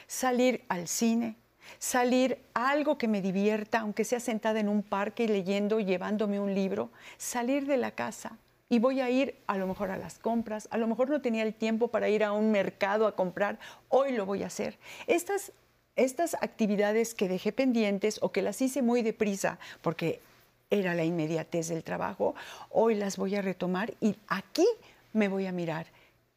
salir 0.08 0.66
al 0.68 0.88
cine, 0.88 1.38
salir 1.80 2.40
a 2.54 2.70
algo 2.70 2.98
que 2.98 3.08
me 3.08 3.22
divierta, 3.22 3.80
aunque 3.80 4.04
sea 4.04 4.20
sentada 4.20 4.60
en 4.60 4.70
un 4.70 4.84
parque 4.84 5.28
leyendo, 5.28 5.80
llevándome 5.80 6.40
un 6.40 6.54
libro, 6.54 6.92
salir 7.18 7.66
de 7.66 7.78
la 7.78 7.92
casa. 7.92 8.38
Y 8.70 8.80
voy 8.80 9.02
a 9.02 9.10
ir 9.10 9.40
a 9.48 9.58
lo 9.58 9.68
mejor 9.68 9.92
a 9.92 9.98
las 9.98 10.18
compras, 10.18 10.68
a 10.72 10.78
lo 10.78 10.88
mejor 10.88 11.10
no 11.10 11.22
tenía 11.22 11.44
el 11.44 11.54
tiempo 11.54 11.90
para 11.90 12.10
ir 12.10 12.24
a 12.24 12.32
un 12.32 12.52
mercado 12.52 13.08
a 13.08 13.16
comprar, 13.16 13.60
hoy 13.90 14.14
lo 14.14 14.26
voy 14.26 14.44
a 14.44 14.48
hacer. 14.48 14.80
Estas, 15.06 15.52
estas 15.96 16.36
actividades 16.36 17.14
que 17.14 17.28
dejé 17.28 17.52
pendientes 17.52 18.20
o 18.22 18.32
que 18.32 18.42
las 18.42 18.62
hice 18.62 18.82
muy 18.82 19.02
deprisa 19.02 19.60
porque 19.82 20.22
era 20.70 20.96
la 20.96 21.04
inmediatez 21.04 21.68
del 21.68 21.84
trabajo, 21.84 22.34
hoy 22.72 22.96
las 22.96 23.18
voy 23.18 23.36
a 23.36 23.42
retomar 23.42 23.94
y 24.02 24.16
aquí 24.28 24.66
me 25.14 25.28
voy 25.28 25.46
a 25.46 25.52
mirar. 25.52 25.88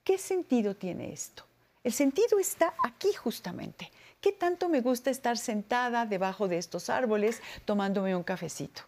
¿Qué 0.05 0.19
sentido 0.19 0.77
tiene 0.77 1.13
esto? 1.13 1.45
El 1.83 1.93
sentido 1.93 2.39
está 2.39 2.75
aquí 2.85 3.13
justamente. 3.13 3.91
¿Qué 4.21 4.33
tanto 4.33 4.69
me 4.69 4.81
gusta 4.81 5.11
estar 5.11 5.39
sentada 5.39 6.05
debajo 6.05 6.49
de 6.49 6.59
estos 6.59 6.91
árboles 6.91 7.41
tomándome 7.65 8.17
un 8.17 8.25
cafecito 8.25 8.83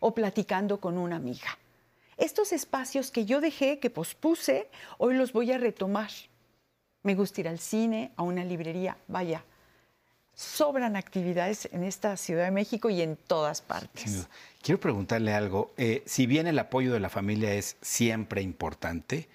o 0.00 0.14
platicando 0.14 0.80
con 0.80 0.96
una 0.96 1.16
amiga? 1.16 1.58
Estos 2.16 2.52
espacios 2.52 3.10
que 3.10 3.24
yo 3.24 3.40
dejé, 3.40 3.80
que 3.80 3.90
pospuse, 3.90 4.68
hoy 4.98 5.16
los 5.16 5.32
voy 5.32 5.50
a 5.52 5.58
retomar. 5.58 6.10
Me 7.02 7.14
gusta 7.14 7.40
ir 7.40 7.48
al 7.48 7.58
cine, 7.58 8.12
a 8.16 8.22
una 8.22 8.44
librería, 8.44 8.96
vaya. 9.08 9.44
Sobran 10.34 10.96
actividades 10.96 11.68
en 11.72 11.84
esta 11.84 12.16
Ciudad 12.16 12.44
de 12.44 12.50
México 12.50 12.90
y 12.90 13.02
en 13.02 13.16
todas 13.16 13.62
partes. 13.62 14.28
Quiero 14.62 14.80
preguntarle 14.80 15.32
algo. 15.32 15.72
Eh, 15.76 16.02
si 16.06 16.26
bien 16.26 16.46
el 16.46 16.58
apoyo 16.58 16.92
de 16.92 17.00
la 17.00 17.08
familia 17.08 17.54
es 17.54 17.76
siempre 17.80 18.42
importante, 18.42 19.28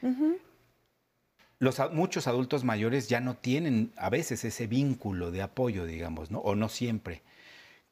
los, 1.60 1.80
muchos 1.94 2.28
adultos 2.28 2.64
mayores 2.64 3.08
ya 3.08 3.22
no 3.22 3.36
tienen 3.36 3.94
a 3.98 4.10
veces 4.10 4.44
ese 4.44 4.68
vínculo 4.68 5.32
de 5.32 5.42
apoyo, 5.42 5.86
digamos, 5.86 6.32
¿no? 6.32 6.40
o 6.40 6.56
no 6.56 6.68
siempre. 6.68 7.22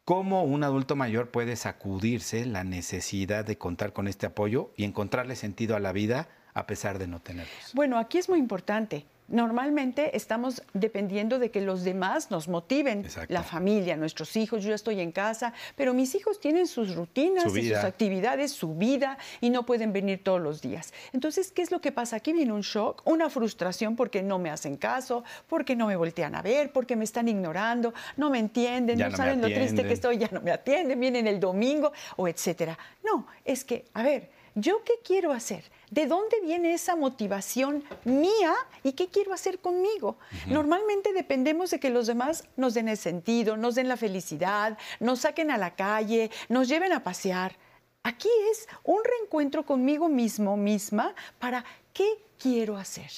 ¿Cómo 0.04 0.43
un 0.43 0.63
adulto 0.63 0.96
mayor 0.96 1.32
puede 1.32 1.58
sacudirse 1.58 2.46
la 2.46 2.63
necesidad 2.63 3.43
de 3.43 3.58
contar 3.58 3.91
con 3.91 4.08
este 4.08 4.26
apoyo 4.26 4.72
y 4.78 4.86
encontrarle 4.86 5.36
sentido 5.36 5.76
a 5.76 5.82
la 5.82 5.91
vida 5.91 6.30
a 6.54 6.65
pesar 6.65 6.98
de 6.98 7.08
no 7.08 7.22
tenerlos? 7.22 7.72
Bueno, 7.74 7.98
aquí 7.98 8.17
es 8.17 8.30
muy 8.30 8.39
importante. 8.39 9.06
Normalmente 9.30 10.16
estamos 10.16 10.63
dependiendo 10.74 11.38
de 11.38 11.52
que 11.52 11.60
los 11.60 11.84
demás 11.84 12.32
nos 12.32 12.48
motiven, 12.48 13.02
Exacto. 13.02 13.34
la 13.34 13.44
familia, 13.44 13.98
nuestros 13.98 14.36
hijos, 14.38 14.63
yo 14.63 14.70
ya 14.70 14.76
estoy 14.76 15.02
en 15.02 15.12
casa, 15.12 15.54
pero 15.76 15.94
mis 15.94 16.16
hijos 16.16 16.40
tienen 16.40 16.66
sus 16.66 16.96
rutinas, 16.96 17.44
Su 17.44 17.50
y 17.50 17.62
sus 17.62 17.62
vida. 17.70 17.86
actividades, 17.86 18.52
su 18.54 18.76
vida 18.76 19.18
y 19.42 19.50
no 19.50 19.66
pueden 19.66 19.92
venir 19.92 20.24
todos 20.24 20.40
los 20.42 20.62
días. 20.62 20.94
Entonces, 21.12 21.52
¿qué 21.52 21.62
es 21.62 21.72
lo 21.72 21.82
que 21.82 21.92
pasa? 21.92 22.16
Aquí 22.16 22.32
viene 22.32 22.54
un 22.54 22.62
shock, 22.62 23.02
una 23.06 23.30
frustración 23.30 23.98
porque 23.98 24.24
no 24.24 24.40
me 24.40 24.50
hacen 24.50 24.78
caso, 24.78 25.26
porque 25.48 25.76
no 25.76 25.88
me 25.88 25.98
voltean 25.98 26.34
a 26.34 26.42
ver, 26.42 26.72
porque 26.72 26.96
me 26.96 27.04
están 27.04 27.28
ignorando, 27.28 27.94
no 28.16 28.30
me 28.30 28.40
entienden, 28.40 28.98
no, 28.98 29.10
no 29.10 29.18
saben 29.18 29.42
lo 29.42 29.48
triste 29.48 29.84
que 29.84 29.94
estoy, 29.94 30.18
ya 30.20 30.30
no 30.32 30.40
me 30.42 30.52
atienden, 30.52 31.00
vienen 31.00 31.28
el 31.28 31.40
domingo 31.40 31.92
o 32.16 32.28
etcétera. 32.30 32.78
No, 33.04 33.28
es 33.44 33.66
que, 33.66 33.86
a 33.94 34.04
ver, 34.04 34.37
¿yo 34.58 34.84
qué 34.84 34.93
quiero 35.04 35.32
hacer? 35.32 35.63
¿De 35.91 36.08
dónde 36.08 36.41
viene 36.41 36.74
esa 36.74 36.96
motivación 36.96 37.84
mía 38.04 38.56
y 38.84 38.93
qué 38.93 39.08
quiero 39.08 39.34
hacer 39.34 39.60
conmigo? 39.60 40.17
Normalmente 40.48 41.13
dependemos 41.13 41.70
de 41.70 41.80
que 41.80 41.91
los 41.91 42.08
demás 42.08 42.43
nos 42.58 42.74
den 42.74 42.89
el 42.89 42.98
sentido, 42.98 43.56
nos 43.56 43.76
den 43.76 43.88
la 43.88 43.98
felicidad, 43.98 44.78
nos 45.00 45.20
saquen 45.20 45.52
a 45.52 45.58
la 45.58 45.76
calle, 45.76 46.32
nos 46.50 46.67
lleven 46.67 46.91
a 46.91 47.04
pasear. 47.04 47.56
Aquí 48.02 48.30
es 48.52 48.67
un 48.84 49.00
reencuentro 49.04 49.63
conmigo 49.65 50.10
mismo, 50.10 50.58
misma, 50.58 51.13
para 51.39 51.63
qué 51.93 52.08
quiero 52.39 52.78
hacer 52.78 53.12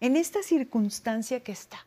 en 0.00 0.16
esta 0.16 0.42
circunstancia 0.42 1.40
que 1.40 1.52
está. 1.52 1.86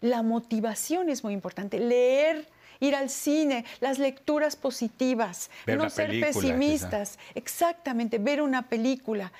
La 0.00 0.22
motivación 0.22 1.10
es 1.10 1.22
muy 1.22 1.34
importante. 1.34 1.78
Leer, 1.78 2.48
ir 2.80 2.94
al 2.94 3.10
cine, 3.10 3.64
las 3.80 3.98
lecturas 3.98 4.56
positivas, 4.56 5.50
Ver 5.66 5.78
no 5.78 5.90
ser 5.90 6.08
película, 6.08 6.30
quizá. 6.32 6.40
pesimistas. 6.40 7.18
Exactamente, 7.34 8.18
ver 8.18 8.42
una 8.42 8.68
película, 8.68 9.32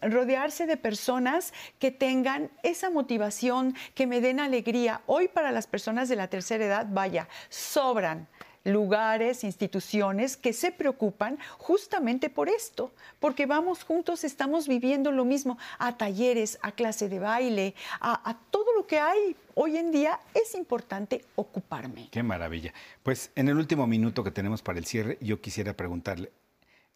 rodearse 0.00 0.66
de 0.66 0.76
personas 0.76 1.52
que 1.78 1.90
tengan 1.90 2.50
esa 2.62 2.90
motivación, 2.90 3.74
que 3.94 4.06
me 4.06 4.20
den 4.20 4.40
alegría. 4.40 5.00
Hoy 5.06 5.28
para 5.28 5.52
las 5.52 5.66
personas 5.66 6.08
de 6.08 6.16
la 6.16 6.28
tercera 6.28 6.64
edad, 6.64 6.86
vaya, 6.88 7.28
sobran 7.48 8.28
lugares, 8.66 9.44
instituciones 9.44 10.36
que 10.36 10.52
se 10.52 10.72
preocupan 10.72 11.38
justamente 11.56 12.28
por 12.28 12.48
esto, 12.48 12.92
porque 13.20 13.46
vamos 13.46 13.84
juntos, 13.84 14.24
estamos 14.24 14.68
viviendo 14.68 15.12
lo 15.12 15.24
mismo, 15.24 15.56
a 15.78 15.96
talleres, 15.96 16.58
a 16.62 16.72
clase 16.72 17.08
de 17.08 17.18
baile, 17.18 17.74
a, 18.00 18.28
a 18.28 18.38
todo 18.50 18.74
lo 18.74 18.86
que 18.86 18.98
hay 18.98 19.36
hoy 19.54 19.76
en 19.76 19.92
día, 19.92 20.18
es 20.34 20.54
importante 20.54 21.24
ocuparme. 21.36 22.08
Qué 22.10 22.22
maravilla. 22.22 22.74
Pues 23.02 23.30
en 23.36 23.48
el 23.48 23.56
último 23.56 23.86
minuto 23.86 24.22
que 24.24 24.30
tenemos 24.30 24.62
para 24.62 24.78
el 24.78 24.84
cierre, 24.84 25.16
yo 25.20 25.40
quisiera 25.40 25.72
preguntarle 25.74 26.30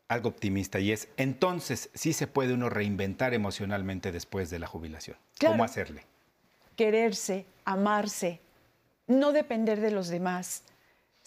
algo 0.08 0.28
optimista 0.28 0.80
y 0.80 0.90
es, 0.90 1.06
entonces, 1.16 1.88
sí 1.94 2.12
se 2.12 2.26
puede 2.26 2.54
uno 2.54 2.68
reinventar 2.68 3.32
emocionalmente 3.32 4.10
después 4.10 4.50
de 4.50 4.58
la 4.58 4.66
jubilación. 4.66 5.16
¿Cómo 5.38 5.52
Claro. 5.54 5.64
hacerle? 5.64 6.04
quererse, 6.76 7.44
amarse, 7.66 8.40
no 9.06 9.32
depender 9.32 9.80
de 9.80 9.90
los 9.90 10.08
demás. 10.08 10.62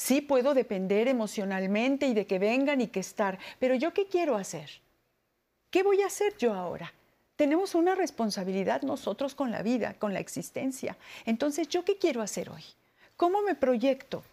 Sí 0.03 0.19
puedo 0.19 0.53
depender 0.53 1.07
emocionalmente 1.07 2.07
y 2.07 2.13
de 2.13 2.27
que 2.27 2.37
vengan 2.37 2.81
y 2.81 2.87
que 2.87 2.99
estar, 2.99 3.39
pero 3.57 3.73
yo 3.73 3.93
qué 3.93 4.05
quiero 4.05 4.35
hacer? 4.35 4.69
¿Qué 5.69 5.81
voy 5.81 6.01
a 6.01 6.07
hacer 6.07 6.35
yo 6.35 6.53
ahora? 6.53 6.93
Tenemos 7.37 7.73
una 7.73 7.95
responsabilidad 7.95 8.81
nosotros 8.81 9.33
con 9.33 9.49
la 9.49 9.63
vida, 9.63 9.93
con 9.93 10.13
la 10.13 10.19
existencia. 10.19 10.97
Entonces, 11.23 11.69
¿yo 11.69 11.85
qué 11.85 11.97
quiero 11.97 12.21
hacer 12.21 12.49
hoy? 12.49 12.65
¿Cómo 13.15 13.43
me 13.43 13.55
proyecto? 13.55 14.25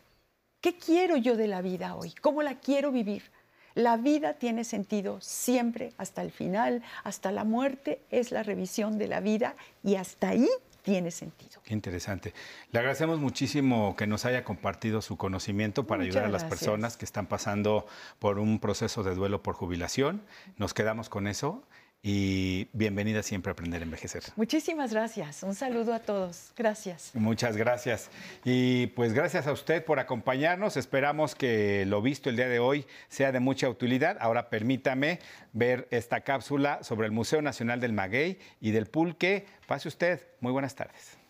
¿Qué 0.61 0.77
quiero 0.77 1.17
yo 1.17 1.37
de 1.37 1.47
la 1.47 1.63
vida 1.63 1.95
hoy? 1.95 2.17
¿Cómo 2.21 2.43
la 2.43 2.59
quiero 2.59 2.91
vivir? 2.91 3.31
La 3.77 3.97
vida 3.97 4.35
tiene 4.35 4.65
sentido 4.65 5.21
siempre, 5.21 5.93
hasta 5.99 6.21
el 6.23 6.33
final, 6.33 6.83
hasta 7.05 7.31
la 7.31 7.45
muerte 7.45 8.03
es 8.11 8.33
la 8.33 8.43
revisión 8.43 8.99
de 8.99 9.07
la 9.07 9.21
vida 9.21 9.55
y 9.85 9.95
hasta 9.95 10.31
ahí 10.31 10.49
tiene 10.83 11.11
sentido. 11.11 11.61
Qué 11.65 11.75
interesante. 11.75 12.35
Le 12.73 12.79
agradecemos 12.79 13.19
muchísimo 13.19 13.97
que 13.97 14.07
nos 14.07 14.25
haya 14.25 14.45
compartido 14.45 15.03
su 15.03 15.17
conocimiento 15.17 15.87
para 15.87 16.03
Muchas 16.03 16.17
ayudar 16.17 16.29
a 16.29 16.33
las 16.33 16.43
gracias. 16.43 16.61
personas 16.61 16.97
que 16.97 17.05
están 17.05 17.27
pasando 17.27 17.87
por 18.19 18.39
un 18.39 18.59
proceso 18.59 19.03
de 19.03 19.15
duelo 19.15 19.43
por 19.43 19.55
jubilación. 19.55 20.23
Nos 20.57 20.75
quedamos 20.75 21.09
con 21.09 21.27
eso 21.27 21.63
y 22.03 22.69
bienvenida 22.73 23.23
siempre 23.23 23.51
a 23.51 23.53
Aprender 23.53 23.83
a 23.83 23.85
Envejecer. 23.85 24.23
Muchísimas 24.37 24.93
gracias. 24.93 25.43
Un 25.43 25.55
saludo 25.55 25.93
a 25.93 26.01
todos. 26.01 26.53
Gracias. 26.57 27.11
Muchas 27.15 27.57
gracias. 27.57 28.11
Y 28.45 28.89
pues 28.89 29.13
gracias 29.13 29.47
a 29.47 29.53
usted 29.53 29.85
por 29.85 29.99
acompañarnos. 29.99 30.77
Esperamos 30.77 31.35
que 31.35 31.85
lo 31.87 32.01
visto 32.01 32.31
el 32.31 32.37
día 32.37 32.49
de 32.49 32.59
hoy 32.59 32.87
sea 33.09 33.33
de 33.33 33.41
mucha 33.41 33.69
utilidad. 33.69 34.17
Ahora 34.21 34.49
permítame 34.49 35.19
ver 35.53 35.89
esta 35.91 36.23
cápsula 36.23 36.83
sobre 36.83 37.07
el 37.07 37.13
Museo 37.13 37.43
Nacional 37.43 37.81
del 37.81 37.93
Maguey 37.93 38.39
y 38.61 38.71
del 38.71 38.87
Pulque. 38.87 39.47
Pase 39.67 39.89
usted. 39.89 40.27
Muy 40.41 40.53
buenas 40.53 40.75
tardes. 40.75 41.21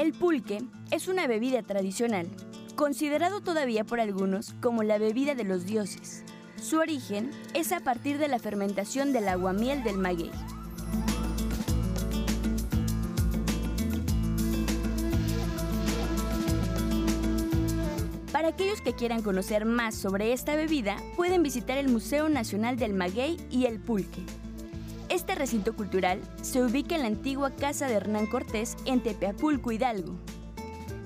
El 0.00 0.12
pulque 0.14 0.62
es 0.90 1.08
una 1.08 1.26
bebida 1.26 1.62
tradicional, 1.62 2.26
considerado 2.72 3.40
todavía 3.40 3.84
por 3.84 4.00
algunos 4.00 4.54
como 4.60 4.82
la 4.82 4.98
bebida 4.98 5.34
de 5.34 5.44
los 5.44 5.66
dioses. 5.66 6.24
Su 6.60 6.78
origen 6.78 7.30
es 7.54 7.72
a 7.72 7.80
partir 7.80 8.18
de 8.18 8.28
la 8.28 8.38
fermentación 8.38 9.12
del 9.12 9.28
aguamiel 9.28 9.82
del 9.82 9.98
maguey. 9.98 10.30
Para 18.32 18.48
aquellos 18.48 18.80
que 18.80 18.94
quieran 18.94 19.22
conocer 19.22 19.66
más 19.66 19.94
sobre 19.94 20.32
esta 20.32 20.56
bebida, 20.56 20.96
pueden 21.16 21.42
visitar 21.42 21.76
el 21.76 21.88
Museo 21.88 22.28
Nacional 22.28 22.76
del 22.76 22.94
Maguey 22.94 23.36
y 23.50 23.66
el 23.66 23.78
Pulque. 23.78 24.22
Este 25.10 25.34
recinto 25.34 25.74
cultural 25.74 26.20
se 26.40 26.62
ubica 26.62 26.94
en 26.94 27.02
la 27.02 27.08
antigua 27.08 27.50
casa 27.50 27.86
de 27.86 27.94
Hernán 27.94 28.26
Cortés 28.26 28.76
en 28.86 29.02
Tepeapulco, 29.02 29.72
Hidalgo. 29.72 30.14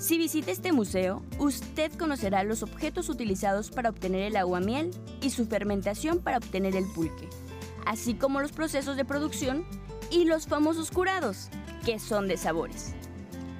Si 0.04 0.18
visita 0.18 0.50
este 0.50 0.70
museo, 0.70 1.22
usted 1.38 1.90
conocerá 1.94 2.44
los 2.44 2.62
objetos 2.62 3.08
utilizados 3.08 3.70
para 3.70 3.88
obtener 3.88 4.24
el 4.24 4.36
aguamiel 4.36 4.90
y 5.22 5.30
su 5.30 5.46
fermentación 5.46 6.18
para 6.18 6.36
obtener 6.36 6.76
el 6.76 6.84
pulque, 6.84 7.26
así 7.86 8.12
como 8.12 8.42
los 8.42 8.52
procesos 8.52 8.98
de 8.98 9.06
producción 9.06 9.64
y 10.10 10.26
los 10.26 10.46
famosos 10.46 10.90
curados, 10.90 11.48
que 11.86 11.98
son 11.98 12.28
de 12.28 12.36
sabores. 12.36 12.94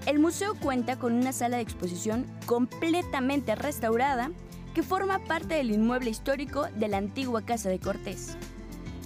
El 0.05 0.19
museo 0.19 0.55
cuenta 0.55 0.99
con 0.99 1.15
una 1.15 1.33
sala 1.33 1.57
de 1.57 1.63
exposición 1.63 2.27
completamente 2.45 3.55
restaurada 3.55 4.31
que 4.75 4.83
forma 4.83 5.25
parte 5.25 5.55
del 5.55 5.71
inmueble 5.71 6.11
histórico 6.11 6.67
de 6.77 6.89
la 6.89 6.99
antigua 6.99 7.41
Casa 7.47 7.71
de 7.71 7.79
Cortés. 7.79 8.37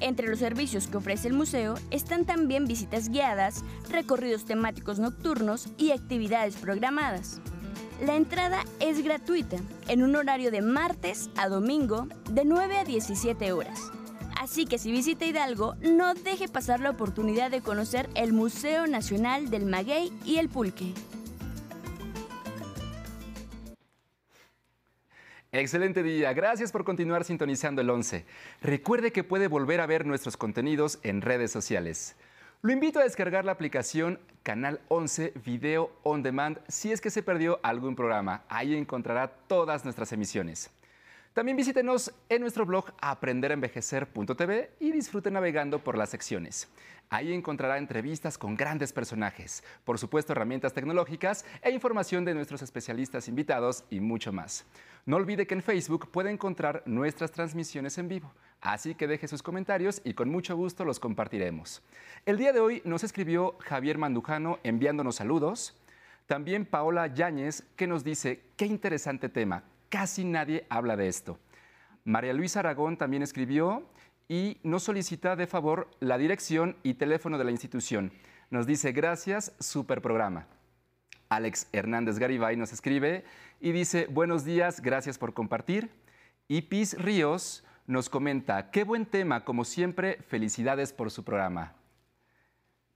Entre 0.00 0.28
los 0.28 0.38
servicios 0.38 0.86
que 0.86 0.96
ofrece 0.96 1.28
el 1.28 1.34
museo 1.34 1.74
están 1.90 2.24
también 2.24 2.66
visitas 2.66 3.08
guiadas, 3.08 3.64
recorridos 3.90 4.44
temáticos 4.44 4.98
nocturnos 4.98 5.68
y 5.76 5.90
actividades 5.90 6.56
programadas. 6.56 7.40
La 8.04 8.14
entrada 8.14 8.64
es 8.78 9.02
gratuita, 9.02 9.56
en 9.88 10.04
un 10.04 10.14
horario 10.14 10.52
de 10.52 10.62
martes 10.62 11.30
a 11.36 11.48
domingo 11.48 12.06
de 12.30 12.44
9 12.44 12.78
a 12.78 12.84
17 12.84 13.50
horas. 13.50 13.90
Así 14.40 14.66
que 14.66 14.78
si 14.78 14.92
visita 14.92 15.26
Hidalgo, 15.26 15.74
no 15.80 16.14
deje 16.14 16.46
pasar 16.46 16.78
la 16.78 16.90
oportunidad 16.90 17.50
de 17.50 17.60
conocer 17.60 18.08
el 18.14 18.32
Museo 18.32 18.86
Nacional 18.86 19.50
del 19.50 19.66
Maguey 19.66 20.12
y 20.24 20.36
el 20.36 20.48
Pulque. 20.48 20.94
Excelente 25.58 26.04
día, 26.04 26.32
gracias 26.34 26.70
por 26.70 26.84
continuar 26.84 27.24
sintonizando 27.24 27.82
el 27.82 27.90
11. 27.90 28.24
Recuerde 28.62 29.10
que 29.10 29.24
puede 29.24 29.48
volver 29.48 29.80
a 29.80 29.86
ver 29.86 30.06
nuestros 30.06 30.36
contenidos 30.36 31.00
en 31.02 31.20
redes 31.20 31.50
sociales. 31.50 32.14
Lo 32.62 32.72
invito 32.72 33.00
a 33.00 33.02
descargar 33.02 33.44
la 33.44 33.50
aplicación 33.50 34.20
Canal 34.44 34.80
11 34.86 35.32
Video 35.44 35.90
On 36.04 36.22
Demand 36.22 36.60
si 36.68 36.92
es 36.92 37.00
que 37.00 37.10
se 37.10 37.24
perdió 37.24 37.58
algún 37.64 37.96
programa. 37.96 38.44
Ahí 38.48 38.76
encontrará 38.76 39.32
todas 39.48 39.82
nuestras 39.82 40.12
emisiones. 40.12 40.70
También 41.38 41.56
visítenos 41.56 42.12
en 42.28 42.40
nuestro 42.40 42.66
blog 42.66 42.86
aprenderenvejecer.tv 43.00 44.72
y 44.80 44.90
disfrute 44.90 45.30
navegando 45.30 45.78
por 45.78 45.96
las 45.96 46.10
secciones. 46.10 46.68
Ahí 47.10 47.32
encontrará 47.32 47.78
entrevistas 47.78 48.36
con 48.36 48.56
grandes 48.56 48.92
personajes, 48.92 49.62
por 49.84 50.00
supuesto 50.00 50.32
herramientas 50.32 50.74
tecnológicas 50.74 51.44
e 51.62 51.70
información 51.70 52.24
de 52.24 52.34
nuestros 52.34 52.62
especialistas 52.62 53.28
invitados 53.28 53.84
y 53.88 54.00
mucho 54.00 54.32
más. 54.32 54.66
No 55.06 55.14
olvide 55.14 55.46
que 55.46 55.54
en 55.54 55.62
Facebook 55.62 56.10
puede 56.10 56.32
encontrar 56.32 56.82
nuestras 56.86 57.30
transmisiones 57.30 57.98
en 57.98 58.08
vivo, 58.08 58.32
así 58.60 58.96
que 58.96 59.06
deje 59.06 59.28
sus 59.28 59.44
comentarios 59.44 60.02
y 60.02 60.14
con 60.14 60.30
mucho 60.30 60.56
gusto 60.56 60.84
los 60.84 60.98
compartiremos. 60.98 61.82
El 62.26 62.36
día 62.36 62.52
de 62.52 62.58
hoy 62.58 62.82
nos 62.84 63.04
escribió 63.04 63.56
Javier 63.60 63.96
Mandujano 63.96 64.58
enviándonos 64.64 65.14
saludos. 65.14 65.80
También 66.26 66.66
Paola 66.66 67.06
Yáñez 67.06 67.62
que 67.76 67.86
nos 67.86 68.02
dice, 68.02 68.42
qué 68.56 68.66
interesante 68.66 69.28
tema, 69.28 69.62
casi 69.88 70.24
nadie 70.24 70.66
habla 70.68 70.96
de 70.96 71.08
esto. 71.08 71.38
María 72.04 72.32
Luisa 72.32 72.60
Aragón 72.60 72.96
también 72.96 73.22
escribió 73.22 73.82
y 74.28 74.58
nos 74.62 74.82
solicita 74.82 75.36
de 75.36 75.46
favor 75.46 75.90
la 76.00 76.18
dirección 76.18 76.76
y 76.82 76.94
teléfono 76.94 77.38
de 77.38 77.44
la 77.44 77.50
institución. 77.50 78.12
Nos 78.50 78.66
dice, 78.66 78.92
gracias, 78.92 79.52
super 79.58 80.00
programa. 80.00 80.46
Alex 81.28 81.68
Hernández 81.72 82.18
Garibay 82.18 82.56
nos 82.56 82.72
escribe 82.72 83.24
y 83.60 83.72
dice, 83.72 84.06
buenos 84.06 84.44
días, 84.44 84.80
gracias 84.80 85.18
por 85.18 85.34
compartir. 85.34 85.90
Y 86.46 86.62
Pis 86.62 86.96
Ríos 86.98 87.64
nos 87.86 88.08
comenta, 88.08 88.70
qué 88.70 88.84
buen 88.84 89.06
tema, 89.06 89.44
como 89.44 89.64
siempre, 89.64 90.18
felicidades 90.28 90.92
por 90.92 91.10
su 91.10 91.24
programa. 91.24 91.74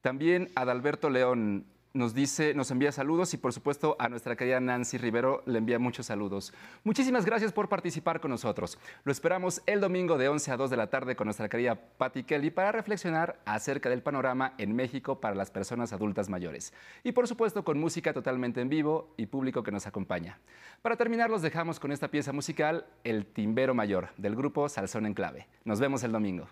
También 0.00 0.50
Adalberto 0.54 1.10
León 1.10 1.66
nos 1.94 2.14
dice, 2.14 2.54
nos 2.54 2.70
envía 2.70 2.92
saludos 2.92 3.34
y 3.34 3.36
por 3.36 3.52
supuesto 3.52 3.96
a 3.98 4.08
nuestra 4.08 4.36
querida 4.36 4.60
Nancy 4.60 4.98
Rivero 4.98 5.42
le 5.46 5.58
envía 5.58 5.78
muchos 5.78 6.06
saludos. 6.06 6.52
Muchísimas 6.84 7.24
gracias 7.24 7.52
por 7.52 7.68
participar 7.68 8.20
con 8.20 8.30
nosotros. 8.30 8.78
Lo 9.04 9.12
esperamos 9.12 9.62
el 9.66 9.80
domingo 9.80 10.18
de 10.18 10.28
11 10.28 10.50
a 10.52 10.56
2 10.56 10.70
de 10.70 10.76
la 10.76 10.88
tarde 10.88 11.16
con 11.16 11.26
nuestra 11.26 11.48
querida 11.48 11.74
Patti 11.74 12.24
Kelly 12.24 12.50
para 12.50 12.72
reflexionar 12.72 13.40
acerca 13.44 13.90
del 13.90 14.02
panorama 14.02 14.54
en 14.58 14.74
México 14.74 15.20
para 15.20 15.34
las 15.34 15.50
personas 15.50 15.92
adultas 15.92 16.28
mayores. 16.28 16.72
Y 17.04 17.12
por 17.12 17.28
supuesto 17.28 17.64
con 17.64 17.78
música 17.78 18.12
totalmente 18.12 18.60
en 18.60 18.68
vivo 18.68 19.14
y 19.16 19.26
público 19.26 19.62
que 19.62 19.72
nos 19.72 19.86
acompaña. 19.86 20.38
Para 20.80 20.96
terminar 20.96 21.30
los 21.30 21.42
dejamos 21.42 21.78
con 21.78 21.92
esta 21.92 22.08
pieza 22.08 22.32
musical, 22.32 22.86
El 23.04 23.26
Timbero 23.26 23.74
Mayor, 23.74 24.08
del 24.16 24.34
grupo 24.34 24.68
Salsón 24.68 25.06
en 25.06 25.14
Clave. 25.14 25.46
Nos 25.64 25.80
vemos 25.80 26.02
el 26.04 26.12
domingo. 26.12 26.48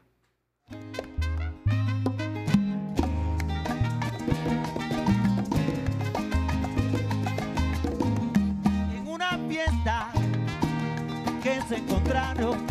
Que 11.42 11.60
se 11.68 11.76
encontraron, 11.76 12.66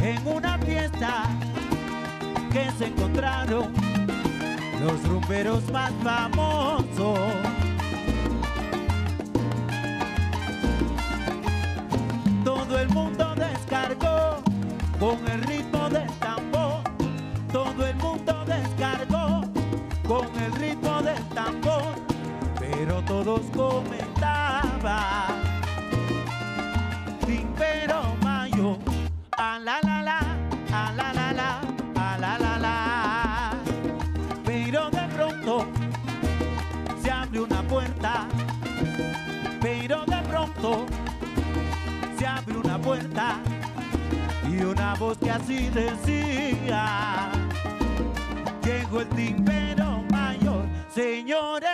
en 0.00 0.26
una 0.26 0.58
fiesta 0.58 1.24
que 2.50 2.70
se 2.78 2.86
encontraron 2.86 3.72
los 4.80 5.02
rumberos 5.06 5.70
más 5.70 5.92
famosos. 6.02 7.18
Todo 12.44 12.78
el 12.78 12.88
mundo 12.90 13.34
descargó 13.34 14.42
con 14.98 15.18
el 15.28 15.42
ritmo 15.42 15.90
del 15.90 16.10
tambor. 16.20 16.82
Todo 17.52 17.86
el 17.86 17.96
mundo 17.96 18.44
descargó 18.46 19.42
con 20.06 20.26
el 20.42 20.52
ritmo 20.52 21.02
del 21.02 21.22
tambor. 21.34 21.94
todos 23.06 23.42
comentaban. 23.54 25.33
A 29.54 29.58
la 29.60 29.78
la 29.84 30.02
la, 30.02 30.18
a 30.72 30.92
la 30.92 31.12
la 31.12 31.32
la, 31.32 31.60
la 32.18 32.38
la 32.38 32.58
la. 32.58 33.52
Pero 34.44 34.90
de 34.90 35.06
pronto 35.14 35.66
se 37.00 37.10
abre 37.10 37.40
una 37.40 37.62
puerta, 37.62 38.26
pero 39.60 40.04
de 40.06 40.16
pronto 40.28 40.86
se 42.18 42.26
abre 42.26 42.56
una 42.56 42.78
puerta. 42.78 43.38
Y 44.50 44.64
una 44.64 44.94
voz 44.94 45.18
que 45.18 45.30
así 45.30 45.68
decía, 45.68 47.30
llegó 48.64 49.02
el 49.02 49.08
timpero 49.10 50.02
mayor, 50.10 50.64
señores, 50.92 51.73